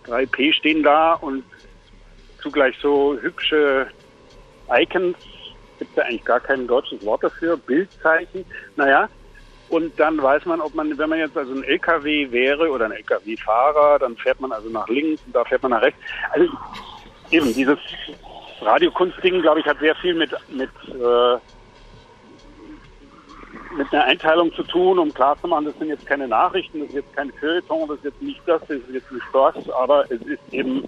3P 0.07 0.53
stehen 0.53 0.83
da 0.83 1.13
und 1.13 1.43
zugleich 2.41 2.75
so 2.81 3.17
hübsche 3.21 3.87
Icons. 4.69 5.17
Gibt 5.79 5.95
ja 5.97 6.03
eigentlich 6.03 6.25
gar 6.25 6.39
kein 6.39 6.67
deutsches 6.67 7.03
Wort 7.05 7.23
dafür. 7.23 7.57
Bildzeichen. 7.57 8.45
Naja. 8.75 9.09
Und 9.71 9.97
dann 9.97 10.21
weiß 10.21 10.45
man, 10.45 10.59
ob 10.59 10.75
man, 10.75 10.97
wenn 10.97 11.09
man 11.09 11.19
jetzt 11.19 11.37
also 11.37 11.53
ein 11.53 11.63
LKW 11.63 12.29
wäre 12.29 12.69
oder 12.69 12.85
ein 12.85 12.91
LKW-Fahrer, 12.91 13.99
dann 13.99 14.17
fährt 14.17 14.41
man 14.41 14.51
also 14.51 14.69
nach 14.69 14.87
links 14.89 15.21
und 15.25 15.33
da 15.33 15.45
fährt 15.45 15.63
man 15.63 15.71
nach 15.71 15.81
rechts. 15.81 15.99
Also 16.31 16.45
eben 17.31 17.53
dieses 17.53 17.79
Radiokunstding, 18.59 19.41
glaube 19.41 19.61
ich, 19.61 19.65
hat 19.65 19.79
sehr 19.79 19.95
viel 19.95 20.13
mit, 20.13 20.31
mit 20.49 20.69
äh, 20.89 21.37
mit 23.77 23.93
einer 23.93 24.03
Einteilung 24.03 24.53
zu 24.53 24.63
tun, 24.63 24.99
um 24.99 25.13
klarzumachen, 25.13 25.65
das 25.65 25.77
sind 25.79 25.87
jetzt 25.87 26.05
keine 26.05 26.27
Nachrichten, 26.27 26.79
das 26.79 26.89
ist 26.89 26.95
jetzt 26.95 27.15
kein 27.15 27.31
Feuilleton, 27.39 27.87
das 27.87 27.97
ist 27.99 28.03
jetzt 28.03 28.21
nicht 28.21 28.41
das, 28.45 28.61
das 28.61 28.77
ist 28.77 28.89
jetzt 28.91 29.11
nicht 29.11 29.25
das, 29.31 29.69
aber 29.69 30.03
es 30.11 30.21
ist 30.23 30.41
eben 30.51 30.85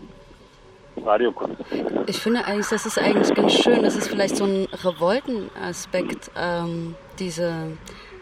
Radiokunst. 0.97 1.63
Ich 2.07 2.17
finde 2.17 2.45
eigentlich, 2.45 2.67
das 2.67 2.85
ist 2.85 2.99
eigentlich 2.99 3.33
ganz 3.33 3.53
schön. 3.53 3.83
Das 3.83 3.95
ist 3.95 4.07
vielleicht 4.07 4.35
so 4.35 4.45
ein 4.45 4.67
Revoltenaspekt, 4.83 6.31
ähm, 6.35 6.95
diese 7.19 7.77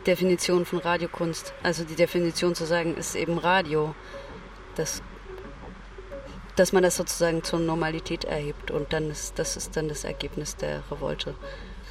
Definition 0.07 0.65
von 0.65 0.79
Radiokunst. 0.79 1.53
Also 1.63 1.83
die 1.83 1.95
Definition 1.95 2.55
zu 2.55 2.65
sagen, 2.65 2.95
ist 2.95 3.15
eben 3.15 3.37
Radio. 3.37 3.95
Das, 4.75 5.01
dass 6.55 6.73
man 6.73 6.83
das 6.83 6.97
sozusagen 6.97 7.43
zur 7.43 7.59
Normalität 7.59 8.23
erhebt 8.23 8.71
und 8.71 8.93
dann 8.93 9.09
ist 9.09 9.37
das 9.37 9.57
ist 9.57 9.75
dann 9.75 9.89
das 9.89 10.03
Ergebnis 10.03 10.55
der 10.55 10.83
Revolte. 10.89 11.35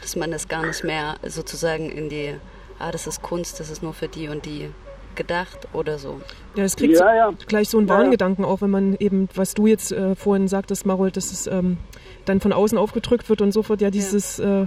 Dass 0.01 0.17
man 0.17 0.31
das 0.31 0.49
gar 0.49 0.67
nicht 0.67 0.83
mehr 0.83 1.17
sozusagen 1.23 1.91
in 1.91 2.09
die, 2.09 2.35
ah, 2.79 2.91
das 2.91 3.07
ist 3.07 3.23
Kunst, 3.23 3.61
das 3.61 3.71
ist 3.71 3.83
nur 3.83 3.93
für 3.93 4.09
die 4.09 4.29
und 4.29 4.47
die 4.47 4.71
gedacht 5.15 5.69
oder 5.73 5.99
so. 5.99 6.21
Ja, 6.55 6.65
es 6.65 6.77
kriegt 6.77 6.99
ja, 6.99 7.15
ja. 7.15 7.33
gleich 7.47 7.69
so 7.69 7.79
einen 7.79 7.89
ja, 7.89 7.95
Warngedanken 7.95 8.45
auch, 8.45 8.63
wenn 8.63 8.71
man 8.71 8.97
eben, 8.99 9.29
was 9.35 9.55
du 9.55 9.67
jetzt 9.67 9.93
äh, 9.93 10.15
vorhin 10.15 10.49
sagtest, 10.49 10.87
Marold, 10.87 11.17
dass 11.17 11.33
es 11.33 11.47
ähm, 11.47 11.79
dann 12.25 12.41
von 12.41 12.53
außen 12.53 12.79
aufgedrückt 12.79 13.29
wird 13.29 13.43
und 13.43 13.53
sofort 13.53 13.81
ja 13.81 13.91
dieses 13.91 14.39
äh, 14.39 14.67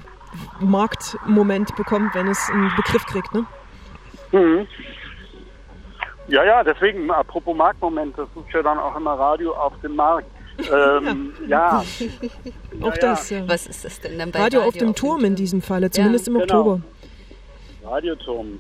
Marktmoment 0.60 1.76
bekommt, 1.76 2.16
wenn 2.16 2.28
es 2.28 2.50
einen 2.50 2.72
Begriff 2.76 3.06
kriegt, 3.06 3.34
ne? 3.34 3.46
Mhm. 4.32 4.68
Ja, 6.28 6.44
ja, 6.44 6.64
deswegen, 6.64 7.10
apropos 7.12 7.56
Marktmoment, 7.56 8.18
das 8.18 8.28
ist 8.36 8.54
ja 8.54 8.64
dann 8.64 8.80
auch 8.80 8.96
immer 8.96 9.14
Radio 9.14 9.54
auf 9.54 9.74
dem 9.82 9.96
Markt. 9.96 10.28
Ähm, 10.72 11.34
ja. 11.48 11.84
ja. 12.00 12.08
Auch 12.88 12.98
das, 12.98 13.30
ja. 13.30 13.48
Was 13.48 13.66
ist 13.68 13.84
das 13.84 14.00
denn 14.00 14.20
dann 14.20 14.32
bei 14.32 14.40
Radio, 14.40 14.60
Radio 14.60 14.70
auf 14.70 14.78
dem 14.78 14.90
auf 14.90 14.96
Turm 14.96 15.26
in 15.26 15.36
diesem 15.36 15.62
Falle, 15.62 15.90
zumindest 15.90 16.28
im 16.28 16.36
genau. 16.36 16.44
Oktober. 16.44 16.82
Radioturm. 17.84 18.60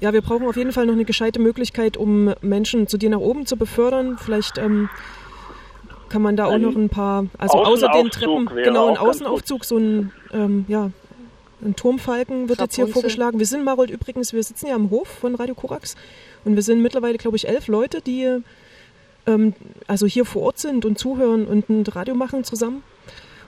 Ja, 0.00 0.12
wir 0.12 0.22
brauchen 0.22 0.46
auf 0.46 0.56
jeden 0.56 0.72
Fall 0.72 0.86
noch 0.86 0.94
eine 0.94 1.04
gescheite 1.04 1.40
Möglichkeit, 1.40 1.96
um 1.96 2.34
Menschen 2.40 2.86
zu 2.86 2.96
dir 2.96 3.10
nach 3.10 3.18
oben 3.18 3.46
zu 3.46 3.56
befördern. 3.56 4.16
Vielleicht 4.18 4.58
ähm, 4.58 4.88
kann 6.08 6.22
man 6.22 6.36
da 6.36 6.46
auch 6.46 6.58
noch 6.58 6.74
ein 6.74 6.88
paar, 6.88 7.26
also 7.38 7.58
außer 7.58 7.88
den 7.88 8.10
Treppen, 8.10 8.46
genau, 8.46 8.88
ein 8.88 8.96
Außenaufzug, 8.96 9.64
so 9.64 9.76
ein, 9.76 10.12
ähm, 10.32 10.64
ja, 10.68 10.90
ein 11.62 11.76
Turmfalken 11.76 12.48
wird 12.48 12.60
Rapunzel. 12.60 12.64
jetzt 12.64 12.74
hier 12.76 12.86
vorgeschlagen. 12.88 13.38
Wir 13.38 13.46
sind, 13.46 13.64
Marold, 13.64 13.90
übrigens, 13.90 14.32
wir 14.32 14.42
sitzen 14.42 14.66
ja 14.66 14.74
am 14.74 14.90
Hof 14.90 15.08
von 15.08 15.34
Radio 15.34 15.54
Korax 15.54 15.96
und 16.44 16.56
wir 16.56 16.62
sind 16.62 16.82
mittlerweile, 16.82 17.18
glaube 17.18 17.36
ich, 17.36 17.48
elf 17.48 17.66
Leute, 17.68 18.00
die 18.00 18.42
ähm, 19.26 19.54
also 19.86 20.06
hier 20.06 20.24
vor 20.24 20.42
Ort 20.42 20.58
sind 20.58 20.84
und 20.84 20.98
zuhören 20.98 21.46
und 21.46 21.68
ein 21.68 21.84
Radio 21.86 22.14
machen 22.14 22.44
zusammen. 22.44 22.82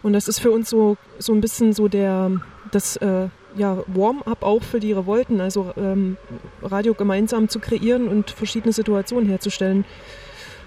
Und 0.02 0.14
das 0.14 0.28
ist 0.28 0.40
für 0.40 0.50
uns 0.50 0.68
so, 0.68 0.96
so 1.18 1.32
ein 1.32 1.40
bisschen 1.40 1.72
so 1.72 1.88
der, 1.88 2.30
das 2.72 2.96
äh, 2.96 3.28
ja, 3.56 3.78
Warm-up 3.86 4.42
auch 4.42 4.62
für 4.62 4.80
die 4.80 4.92
Revolten, 4.92 5.40
also 5.40 5.72
ähm, 5.76 6.16
Radio 6.62 6.94
gemeinsam 6.94 7.48
zu 7.48 7.60
kreieren 7.60 8.08
und 8.08 8.30
verschiedene 8.30 8.72
Situationen 8.72 9.28
herzustellen. 9.28 9.84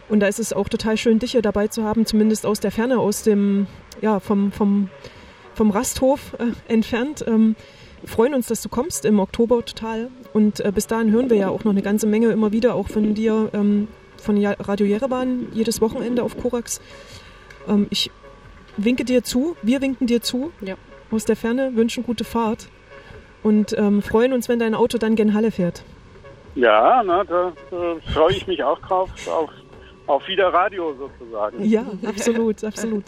Und 0.08 0.20
da 0.20 0.28
ist 0.28 0.40
es 0.40 0.54
auch 0.54 0.70
total 0.70 0.98
schön, 0.98 1.20
dich 1.20 1.32
hier 1.32 1.42
dabei 1.42 1.68
zu 1.68 1.84
haben, 1.84 2.06
zumindest 2.06 2.46
aus 2.46 2.60
der 2.60 2.72
Ferne, 2.72 3.00
aus 3.00 3.24
dem, 3.24 3.68
ja, 4.02 4.20
vom, 4.20 4.52
vom, 4.52 4.90
vom 5.56 5.72
Rasthof 5.72 6.36
äh, 6.38 6.72
entfernt. 6.72 7.26
Ähm, 7.28 7.56
freuen 8.06 8.34
uns, 8.34 8.48
dass 8.48 8.62
du 8.62 8.70
kommst 8.70 9.06
im 9.06 9.20
Oktober 9.20 9.65
total. 9.65 10.10
Und 10.34 10.60
äh, 10.60 10.72
bis 10.74 10.88
dahin 10.88 11.12
hören 11.12 11.30
wir 11.30 11.38
ja 11.38 11.50
auch 11.50 11.63
noch 11.63 11.72
eine 11.72 11.82
ganze 11.82 12.08
Menge 12.08 12.30
immer 12.30 12.52
wieder, 12.52 12.76
auch 12.76 12.88
von 12.88 13.13
dir, 13.13 13.50
ähm, 13.54 13.88
von 14.18 14.44
Radio 14.46 14.86
Jerewan, 14.86 15.48
jedes 15.54 15.82
Wochenende 15.82 16.24
auf 16.24 16.38
Korax. 16.38 16.82
Ähm, 17.68 17.88
ich 17.89 18.12
winke 18.78 19.06
dir 19.06 19.24
zu, 19.24 19.56
wir 19.62 19.82
winken 19.82 20.08
dir 20.08 20.22
zu. 20.22 20.52
Ja. 20.62 20.76
Aus 21.12 21.26
der 21.26 21.36
Ferne 21.36 21.76
wünschen 21.76 22.04
gute 22.04 22.24
Fahrt 22.24 22.68
und 23.44 23.78
ähm, 23.78 24.02
freuen 24.02 24.34
uns, 24.34 24.50
wenn 24.50 24.60
dein 24.60 24.74
Auto 24.74 24.98
dann 24.98 25.15
gen 25.15 25.34
Halle 25.34 25.52
fährt. 25.52 25.84
Ja, 26.56 27.04
na, 27.06 27.24
da 27.24 27.54
äh, 27.72 28.12
freue 28.12 28.32
ich 28.32 28.48
mich 28.48 28.63
auch 28.63 28.80
drauf, 28.80 29.10
auf, 29.28 29.50
auf 30.08 30.28
wieder 30.28 30.48
Radio 30.48 30.96
sozusagen. 30.98 31.63
Ja, 31.63 31.86
absolut, 32.06 32.63
absolut. 32.63 33.04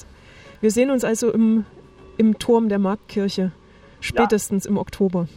Wir 0.61 0.69
sehen 0.71 0.91
uns 0.91 1.03
also 1.03 1.31
im, 1.31 1.65
im 2.17 2.39
Turm 2.39 2.69
der 2.69 2.79
Marktkirche, 2.79 3.51
spätestens 3.99 4.65
ja. 4.65 4.71
im 4.71 4.77
Oktober. 4.77 5.27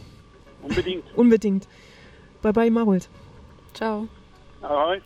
Unbedingt. 0.61 1.03
Unbedingt. 1.15 1.67
Bye 2.41 2.53
bye, 2.53 2.71
Marold. 2.71 3.09
Ciao. 3.73 4.07
Ahoi. 4.61 5.01